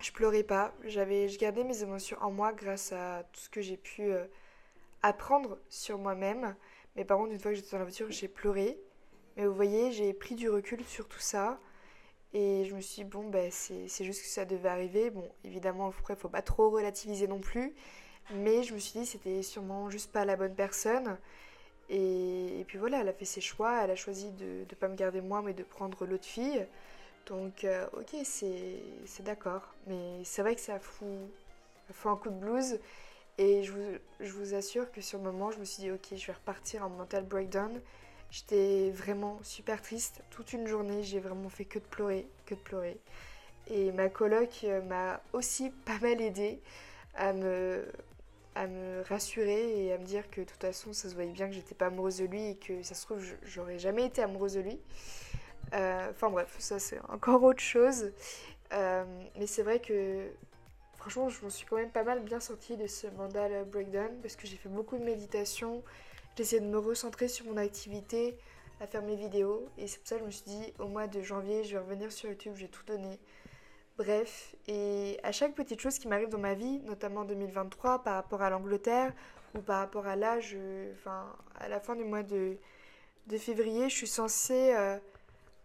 je 0.00 0.12
pleurais 0.12 0.42
pas. 0.42 0.74
J'avais, 0.84 1.28
je 1.28 1.38
gardais 1.38 1.64
mes 1.64 1.82
émotions 1.82 2.18
en 2.20 2.30
moi 2.30 2.52
grâce 2.52 2.92
à 2.92 3.24
tout 3.32 3.40
ce 3.40 3.48
que 3.48 3.62
j'ai 3.62 3.78
pu. 3.78 4.12
Euh, 4.12 4.26
apprendre 5.06 5.58
sur 5.68 5.98
moi-même. 5.98 6.54
Mais 6.96 7.04
par 7.04 7.18
contre, 7.18 7.32
une 7.32 7.38
fois 7.38 7.52
que 7.52 7.56
j'étais 7.56 7.70
dans 7.70 7.78
la 7.78 7.84
voiture, 7.84 8.10
j'ai 8.10 8.28
pleuré. 8.28 8.78
Mais 9.36 9.46
vous 9.46 9.54
voyez, 9.54 9.92
j'ai 9.92 10.12
pris 10.12 10.34
du 10.34 10.48
recul 10.48 10.84
sur 10.84 11.08
tout 11.08 11.20
ça. 11.20 11.58
Et 12.32 12.64
je 12.64 12.74
me 12.74 12.80
suis 12.80 13.02
dit, 13.02 13.08
bon, 13.08 13.28
ben, 13.28 13.50
c'est 13.50 14.04
juste 14.04 14.22
que 14.22 14.28
ça 14.28 14.44
devait 14.44 14.68
arriver. 14.68 15.10
Bon, 15.10 15.28
évidemment, 15.44 15.88
après, 15.88 16.14
il 16.14 16.20
faut 16.20 16.28
pas 16.28 16.42
trop 16.42 16.70
relativiser 16.70 17.26
non 17.26 17.38
plus. 17.38 17.74
Mais 18.34 18.62
je 18.62 18.74
me 18.74 18.78
suis 18.78 19.00
dit, 19.00 19.06
c'était 19.06 19.42
sûrement 19.42 19.88
juste 19.90 20.10
pas 20.12 20.24
la 20.24 20.36
bonne 20.36 20.54
personne. 20.54 21.16
Et, 21.88 22.64
puis 22.66 22.78
voilà, 22.78 23.00
elle 23.00 23.08
a 23.08 23.12
fait 23.12 23.24
ses 23.24 23.40
choix. 23.40 23.84
Elle 23.84 23.90
a 23.90 23.96
choisi 23.96 24.32
de 24.32 24.66
ne 24.68 24.74
pas 24.74 24.88
me 24.88 24.96
garder 24.96 25.20
moi, 25.20 25.42
mais 25.42 25.54
de 25.54 25.62
prendre 25.62 26.04
l'autre 26.06 26.24
fille. 26.24 26.66
Donc, 27.26 27.64
euh, 27.64 27.86
ok, 27.92 28.16
c'est 28.24 28.82
d'accord. 29.20 29.74
Mais 29.86 30.22
c'est 30.24 30.42
vrai 30.42 30.54
que 30.54 30.60
ça 30.60 30.78
fout, 30.80 31.08
ça 31.88 31.94
fout 31.94 32.12
un 32.12 32.16
coup 32.16 32.30
de 32.30 32.38
blues. 32.38 32.78
Et 33.38 33.62
je 33.64 33.72
vous, 34.32 34.54
assure 34.54 34.90
que 34.90 35.00
sur 35.00 35.18
le 35.18 35.24
moment, 35.24 35.50
je 35.50 35.58
me 35.58 35.64
suis 35.64 35.82
dit, 35.82 35.90
ok, 35.90 36.06
je 36.16 36.26
vais 36.26 36.32
repartir 36.32 36.84
en 36.84 36.88
mental 36.88 37.24
breakdown. 37.24 37.80
J'étais 38.30 38.90
vraiment 38.90 39.38
super 39.42 39.82
triste. 39.82 40.22
Toute 40.30 40.52
une 40.52 40.66
journée, 40.66 41.02
j'ai 41.02 41.20
vraiment 41.20 41.50
fait 41.50 41.66
que 41.66 41.78
de 41.78 41.84
pleurer, 41.84 42.26
que 42.46 42.54
de 42.54 42.60
pleurer. 42.60 42.98
Et 43.68 43.92
ma 43.92 44.08
coloc 44.08 44.60
euh, 44.64 44.80
m'a 44.82 45.20
aussi 45.32 45.70
pas 45.84 45.98
mal 46.00 46.20
aidé 46.20 46.60
à 47.14 47.32
me, 47.32 47.86
à 48.54 48.66
me 48.66 49.02
rassurer 49.02 49.84
et 49.84 49.92
à 49.92 49.98
me 49.98 50.04
dire 50.04 50.30
que 50.30 50.40
de 50.40 50.46
toute 50.46 50.60
façon, 50.60 50.92
ça 50.94 51.08
se 51.10 51.14
voyait 51.14 51.32
bien 51.32 51.46
que 51.46 51.54
j'étais 51.54 51.74
pas 51.74 51.86
amoureuse 51.86 52.18
de 52.18 52.24
lui 52.24 52.50
et 52.50 52.56
que 52.56 52.82
ça 52.82 52.94
se 52.94 53.04
trouve, 53.04 53.22
j'aurais 53.42 53.78
jamais 53.78 54.06
été 54.06 54.22
amoureuse 54.22 54.54
de 54.54 54.60
lui. 54.60 54.80
Euh, 55.74 56.10
enfin 56.10 56.30
bref, 56.30 56.54
ça 56.58 56.78
c'est 56.78 57.00
encore 57.08 57.42
autre 57.42 57.60
chose. 57.60 58.12
Euh, 58.72 59.04
mais 59.38 59.46
c'est 59.46 59.62
vrai 59.62 59.80
que 59.80 60.28
franchement, 61.06 61.28
je 61.28 61.44
m'en 61.44 61.50
suis 61.50 61.64
quand 61.66 61.76
même 61.76 61.92
pas 61.92 62.02
mal 62.02 62.20
bien 62.20 62.40
sortie 62.40 62.76
de 62.76 62.88
ce 62.88 63.06
mandal 63.06 63.64
breakdown 63.66 64.10
parce 64.22 64.34
que 64.34 64.44
j'ai 64.48 64.56
fait 64.56 64.68
beaucoup 64.68 64.98
de 64.98 65.04
méditation. 65.04 65.84
J'ai 66.36 66.42
essayé 66.42 66.60
de 66.60 66.66
me 66.66 66.78
recentrer 66.78 67.28
sur 67.28 67.46
mon 67.46 67.56
activité, 67.58 68.36
à 68.80 68.88
faire 68.88 69.02
mes 69.02 69.14
vidéos. 69.14 69.68
Et 69.78 69.86
c'est 69.86 69.98
pour 69.98 70.08
ça 70.08 70.16
que 70.16 70.22
je 70.22 70.26
me 70.26 70.30
suis 70.32 70.44
dit, 70.46 70.74
au 70.80 70.88
mois 70.88 71.06
de 71.06 71.22
janvier, 71.22 71.62
je 71.62 71.74
vais 71.74 71.78
revenir 71.78 72.10
sur 72.10 72.28
YouTube, 72.28 72.54
je 72.56 72.62
vais 72.62 72.68
tout 72.68 72.84
donner. 72.84 73.20
Bref, 73.96 74.56
et 74.66 75.20
à 75.22 75.30
chaque 75.30 75.54
petite 75.54 75.80
chose 75.80 75.96
qui 76.00 76.08
m'arrive 76.08 76.28
dans 76.28 76.40
ma 76.40 76.54
vie, 76.54 76.80
notamment 76.80 77.20
en 77.20 77.24
2023, 77.24 78.02
par 78.02 78.14
rapport 78.14 78.42
à 78.42 78.50
l'Angleterre 78.50 79.12
ou 79.54 79.60
par 79.60 79.78
rapport 79.78 80.08
à 80.08 80.16
l'âge, 80.16 80.58
enfin, 80.94 81.36
à 81.54 81.68
la 81.68 81.78
fin 81.78 81.94
du 81.94 82.02
mois 82.02 82.24
de, 82.24 82.56
de 83.28 83.38
février, 83.38 83.88
je 83.88 83.94
suis 83.94 84.08
censée. 84.08 84.74
Euh, 84.74 84.98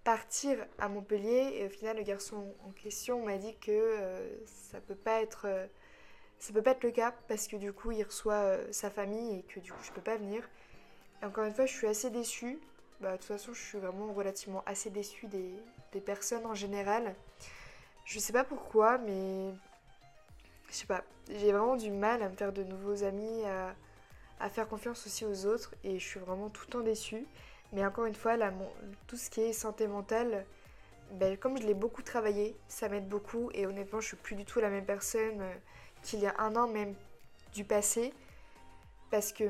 partir 0.03 0.57
à 0.79 0.89
Montpellier 0.89 1.53
et 1.57 1.65
au 1.65 1.69
final 1.69 1.97
le 1.97 2.03
garçon 2.03 2.53
en 2.65 2.71
question 2.71 3.23
m'a 3.23 3.37
dit 3.37 3.55
que 3.57 3.71
euh, 3.71 4.27
ça 4.45 4.79
peut 4.81 4.95
pas 4.95 5.21
être 5.21 5.45
euh, 5.45 5.67
ça 6.39 6.53
peut 6.53 6.63
pas 6.63 6.71
être 6.71 6.83
le 6.83 6.91
cas 6.91 7.13
parce 7.27 7.47
que 7.47 7.55
du 7.55 7.71
coup 7.71 7.91
il 7.91 8.03
reçoit 8.03 8.33
euh, 8.33 8.67
sa 8.71 8.89
famille 8.89 9.39
et 9.39 9.43
que 9.43 9.59
du 9.59 9.71
coup 9.71 9.83
je 9.83 9.91
peux 9.91 10.01
pas 10.01 10.17
venir. 10.17 10.47
Et 11.21 11.25
encore 11.25 11.45
une 11.45 11.53
fois 11.53 11.65
je 11.65 11.73
suis 11.73 11.87
assez 11.87 12.09
déçue. 12.09 12.59
Bah, 12.99 13.13
de 13.13 13.17
toute 13.17 13.25
façon 13.25 13.53
je 13.53 13.61
suis 13.61 13.77
vraiment 13.77 14.11
relativement 14.13 14.63
assez 14.65 14.89
déçue 14.89 15.27
des, 15.27 15.53
des 15.91 16.01
personnes 16.01 16.45
en 16.45 16.55
général. 16.55 17.15
Je 18.05 18.19
sais 18.19 18.33
pas 18.33 18.43
pourquoi 18.43 18.97
mais 18.97 19.53
je 20.69 20.73
sais 20.73 20.87
pas, 20.87 21.03
j'ai 21.29 21.51
vraiment 21.51 21.75
du 21.75 21.91
mal 21.91 22.23
à 22.23 22.29
me 22.29 22.35
faire 22.35 22.53
de 22.53 22.63
nouveaux 22.63 23.03
amis, 23.03 23.43
à, 23.45 23.75
à 24.39 24.49
faire 24.49 24.67
confiance 24.67 25.05
aussi 25.05 25.25
aux 25.25 25.45
autres 25.45 25.75
et 25.83 25.99
je 25.99 26.07
suis 26.07 26.19
vraiment 26.19 26.49
tout 26.49 26.63
le 26.65 26.71
temps 26.71 26.81
déçue. 26.81 27.27
Mais 27.71 27.85
encore 27.85 28.05
une 28.05 28.15
fois, 28.15 28.37
tout 29.07 29.17
ce 29.17 29.29
qui 29.29 29.41
est 29.41 29.53
santé 29.53 29.87
mentale, 29.87 30.45
ben, 31.11 31.37
comme 31.37 31.57
je 31.57 31.63
l'ai 31.63 31.73
beaucoup 31.73 32.01
travaillé, 32.01 32.55
ça 32.67 32.89
m'aide 32.89 33.07
beaucoup. 33.07 33.49
Et 33.53 33.65
honnêtement, 33.65 34.01
je 34.01 34.07
suis 34.07 34.17
plus 34.17 34.35
du 34.35 34.45
tout 34.45 34.59
la 34.59 34.69
même 34.69 34.85
personne 34.85 35.41
euh, 35.41 35.53
qu'il 36.03 36.19
y 36.19 36.27
a 36.27 36.35
un 36.39 36.55
an, 36.55 36.67
même 36.67 36.95
du 37.53 37.63
passé. 37.63 38.13
Parce 39.09 39.33
que 39.33 39.43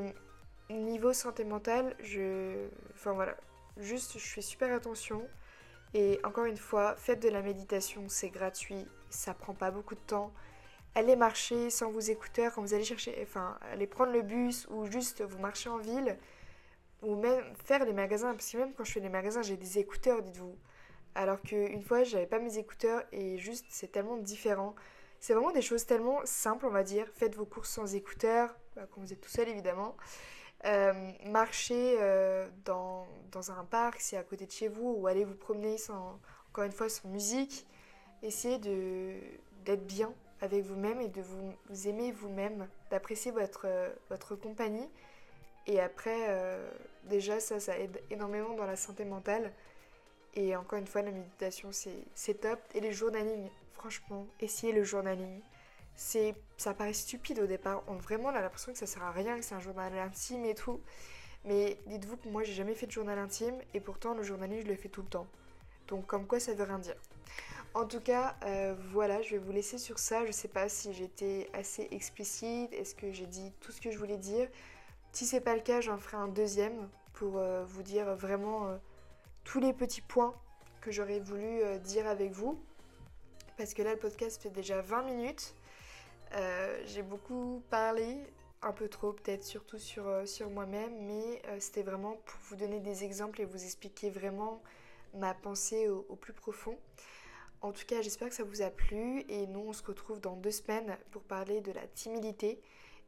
niveau 0.70 1.14
santé 1.14 1.44
mentale, 1.44 1.96
je. 2.00 2.68
Enfin 2.94 3.14
voilà. 3.14 3.36
Juste, 3.78 4.20
je 4.20 4.26
fais 4.26 4.42
super 4.42 4.74
attention. 4.74 5.28
Et 5.94 6.20
encore 6.24 6.46
une 6.46 6.58
fois, 6.58 6.96
faites 6.96 7.22
de 7.22 7.30
la 7.30 7.42
méditation, 7.42 8.08
c'est 8.08 8.30
gratuit, 8.30 8.88
ça 9.10 9.34
prend 9.34 9.54
pas 9.54 9.72
beaucoup 9.72 9.96
de 9.96 10.00
temps. 10.00 10.32
Allez 10.96 11.16
marcher 11.16 11.70
sans 11.70 11.92
vos 11.92 12.00
écouteurs 12.00 12.54
quand 12.54 12.62
vous 12.62 12.74
allez 12.74 12.84
chercher, 12.84 13.18
enfin, 13.24 13.58
allez 13.72 13.88
prendre 13.88 14.12
le 14.12 14.22
bus 14.22 14.68
ou 14.70 14.86
juste 14.86 15.22
vous 15.22 15.40
marchez 15.40 15.70
en 15.70 15.78
ville 15.78 16.18
ou 17.02 17.16
même 17.16 17.44
faire 17.66 17.86
les 17.86 17.94
magasins, 17.94 18.34
parce 18.34 18.52
que 18.52 18.58
même 18.58 18.74
quand 18.74 18.84
je 18.84 18.92
fais 18.92 19.00
les 19.00 19.10
magasins, 19.10 19.42
j'ai 19.42 19.58
des 19.58 19.80
écouteurs, 19.80 20.22
dites-vous. 20.22 20.56
Alors 21.16 21.42
qu'une 21.42 21.82
fois, 21.82 22.04
j'avais 22.04 22.28
pas 22.28 22.40
mes 22.40 22.58
écouteurs 22.58 23.04
et 23.12 23.38
juste, 23.38 23.66
c'est 23.70 23.92
tellement 23.92 24.18
différent. 24.18 24.76
C'est 25.20 25.34
vraiment 25.34 25.52
des 25.52 25.62
choses 25.62 25.86
tellement 25.86 26.20
simples, 26.26 26.66
on 26.66 26.70
va 26.70 26.84
dire. 26.84 27.08
Faites 27.16 27.36
vos 27.36 27.46
courses 27.46 27.72
sans 27.72 27.96
écouteurs, 27.96 28.56
bah, 28.76 28.84
quand 28.92 29.02
vous 29.02 29.12
êtes 29.12 29.22
tout 29.22 29.30
seul 29.30 29.50
évidemment. 29.50 29.96
Euh, 30.66 30.94
marchez 31.26 31.98
euh, 32.00 32.48
dans, 32.66 33.08
dans, 33.32 33.52
un 33.52 33.64
parc, 33.64 34.00
si 34.00 34.16
à 34.16 34.24
côté 34.24 34.46
de 34.46 34.52
chez 34.52 34.68
vous, 34.68 34.96
ou 34.98 35.08
allez 35.08 35.26
vous 35.26 35.36
promener 35.36 35.78
sans, 35.78 36.20
encore 36.50 36.64
une 36.64 36.72
fois, 36.72 36.88
sans 36.88 37.10
musique. 37.10 37.66
Essayez 38.22 38.60
d'être 38.60 39.86
bien 39.86 40.14
avec 40.40 40.64
vous-même 40.64 41.02
et 41.02 41.08
de 41.08 41.22
vous, 41.22 41.88
aimer 41.88 42.12
vous-même, 42.12 42.68
d'apprécier 42.92 43.32
votre, 43.32 43.68
votre 44.10 44.36
compagnie 44.36 44.88
et 45.68 45.80
après, 45.80 46.26
euh, 46.30 46.70
déjà, 47.06 47.40
ça, 47.40 47.60
ça 47.60 47.78
aide 47.78 48.02
énormément 48.10 48.54
dans 48.56 48.66
la 48.66 48.76
santé 48.76 49.06
mentale. 49.06 49.52
Et 50.34 50.56
encore 50.56 50.80
une 50.80 50.88
fois, 50.88 51.02
la 51.02 51.12
méditation, 51.12 51.70
c'est 51.72 52.34
top. 52.42 52.60
Et 52.74 52.80
les 52.80 52.92
journaling, 52.94 53.50
franchement, 53.74 54.28
essayez 54.40 54.74
le 54.74 54.84
journaling. 54.84 55.42
Ça 55.96 56.74
paraît 56.74 56.94
stupide 56.94 57.40
au 57.40 57.48
départ. 57.48 57.84
On, 57.88 57.96
vraiment, 57.96 58.30
a 58.30 58.42
l'impression 58.42 58.72
que 58.72 58.78
ça 58.78 58.88
sert 58.88 59.04
à 59.04 59.12
rien, 59.12 59.38
que 59.38 59.44
c'est 59.44 59.56
un 59.56 59.60
journal 59.60 59.98
intime 60.00 60.46
et 60.46 60.56
tout. 60.56 60.80
Mais 61.46 61.78
dites-vous 61.88 62.18
que 62.18 62.30
moi 62.30 62.44
j'ai 62.44 62.54
jamais 62.54 62.76
fait 62.76 62.86
de 62.86 62.92
journal 62.92 63.18
intime 63.18 63.56
et 63.74 63.80
pourtant 63.80 64.14
le 64.14 64.22
journaling 64.22 64.62
je 64.62 64.68
le 64.68 64.76
fais 64.76 64.90
tout 64.90 65.02
le 65.02 65.08
temps. 65.08 65.28
Donc 65.88 66.06
comme 66.06 66.28
quoi 66.28 66.40
ça 66.40 66.54
veut 66.54 66.64
rien 66.64 66.80
dire. 66.80 66.96
En 67.74 67.86
tout 67.86 68.02
cas, 68.02 68.36
euh, 68.46 68.76
voilà, 68.92 69.22
je 69.22 69.32
vais 69.32 69.38
vous 69.38 69.52
laisser 69.52 69.78
sur 69.78 69.98
ça. 69.98 70.26
Je 70.26 70.32
sais 70.32 70.50
pas 70.50 70.70
si 70.70 70.94
j'étais 70.94 71.50
assez 71.54 71.88
explicite, 71.92 72.72
est-ce 72.74 72.94
que 72.94 73.12
j'ai 73.12 73.26
dit 73.26 73.52
tout 73.60 73.72
ce 73.72 73.82
que 73.82 73.92
je 73.92 73.98
voulais 73.98 74.18
dire? 74.18 74.48
Si 75.12 75.26
c'est 75.26 75.42
pas 75.42 75.56
le 75.56 75.62
cas, 75.62 75.82
j'en 75.82 75.98
ferai 75.98 76.18
un 76.18 76.28
deuxième 76.28 76.90
pour 77.14 77.38
euh, 77.38 77.64
vous 77.66 77.84
dire 77.84 78.16
vraiment 78.16 78.68
euh, 78.68 78.78
tous 79.44 79.60
les 79.60 79.74
petits 79.74 80.02
points 80.02 80.34
que 80.80 80.92
j'aurais 80.92 81.20
voulu 81.20 81.62
dire 81.80 82.08
avec 82.08 82.32
vous. 82.32 82.60
Parce 83.58 83.74
que 83.74 83.84
là, 83.84 83.92
le 83.92 84.00
podcast 84.00 84.42
fait 84.42 84.50
déjà 84.50 84.82
20 84.82 85.04
minutes. 85.04 85.54
j'ai 86.86 87.04
beaucoup 87.04 87.62
parlé, 87.70 88.18
un 88.64 88.72
peu 88.72 88.88
trop 88.88 89.14
peut-être, 89.14 89.44
surtout 89.44 89.78
sur, 89.78 90.28
sur 90.28 90.50
moi-même, 90.50 91.06
mais 91.06 91.42
c'était 91.60 91.84
vraiment 91.84 92.16
pour 92.26 92.40
vous 92.50 92.56
donner 92.56 92.80
des 92.80 93.04
exemples 93.04 93.42
et 93.42 93.46
vous 93.46 93.64
expliquer 93.64 94.10
vraiment 94.10 94.64
ma 95.14 95.34
pensée 95.34 95.90
au, 95.90 96.16
plus 96.16 96.34
profond. 96.34 96.78
En 97.62 97.72
tout 97.72 97.86
cas, 97.86 98.02
j'espère 98.02 98.30
que 98.30 98.36
ça 98.36 98.44
vous 98.44 98.62
a 98.62 98.70
plu 98.70 99.24
et 99.30 99.46
nous, 99.48 99.60
on 99.60 99.74
se 99.74 99.84
retrouve 99.84 100.20
dans 100.20 100.36
deux 100.36 100.52
semaines 100.52 100.98
pour 101.12 101.22
parler 101.22 101.62
de 101.62 101.72
la 101.72 101.86
timidité 101.88 102.60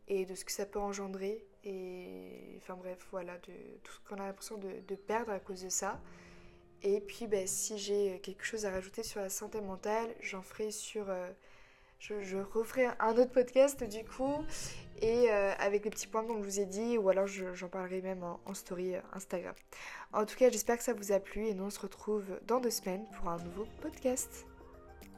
et 0.07 0.25
de 0.25 0.35
ce 0.35 0.45
que 0.45 0.51
ça 0.51 0.65
peut 0.65 0.79
engendrer 0.79 1.43
et 1.63 2.57
enfin 2.57 2.75
bref, 2.75 3.05
voilà, 3.11 3.37
tout 3.37 3.91
ce 3.91 3.99
qu'on 4.07 4.15
a 4.15 4.27
l'impression 4.27 4.57
de, 4.57 4.95
perdre 4.95 5.31
à 5.31 5.39
cause 5.39 5.63
de 5.63 5.69
ça. 5.69 5.99
Et 6.81 6.99
puis, 6.99 7.27
ben, 7.27 7.47
si 7.47 7.77
j'ai 7.77 8.19
quelque 8.21 8.43
chose 8.43 8.65
à 8.65 8.71
rajouter 8.71 9.03
sur 9.03 9.21
la 9.21 9.29
santé 9.29 9.61
mentale, 9.61 10.13
j'en 10.21 10.41
ferai 10.41 10.71
sur... 10.71 11.09
Euh, 11.09 11.29
je, 11.99 12.37
referai 12.37 12.87
un 12.99 13.13
autre 13.13 13.31
podcast 13.31 13.81
du 13.81 14.03
coup 14.03 14.43
et 15.01 15.31
euh, 15.31 15.53
avec 15.57 15.85
les 15.85 15.89
petits 15.89 16.07
points 16.07 16.25
comme 16.25 16.39
je 16.39 16.49
vous 16.49 16.59
ai 16.59 16.65
dit 16.65 16.97
ou 16.97 17.07
alors 17.07 17.27
j'en 17.27 17.69
parlerai 17.69 18.01
même 18.01 18.23
en, 18.23 18.53
story 18.53 18.95
euh, 18.95 19.01
Instagram. 19.13 19.55
En 20.11 20.25
tout 20.25 20.35
cas 20.35 20.49
j'espère 20.49 20.77
que 20.77 20.83
ça 20.83 20.93
vous 20.93 21.13
a 21.13 21.21
plu 21.21 21.47
et 21.47 21.53
nous 21.53 21.63
on 21.63 21.69
se 21.69 21.79
retrouve 21.79 22.25
dans 22.45 22.59
deux 22.59 22.71
semaines 22.71 23.05
pour 23.15 23.29
un 23.29 23.37
nouveau 23.37 23.65
podcast. 23.81 24.45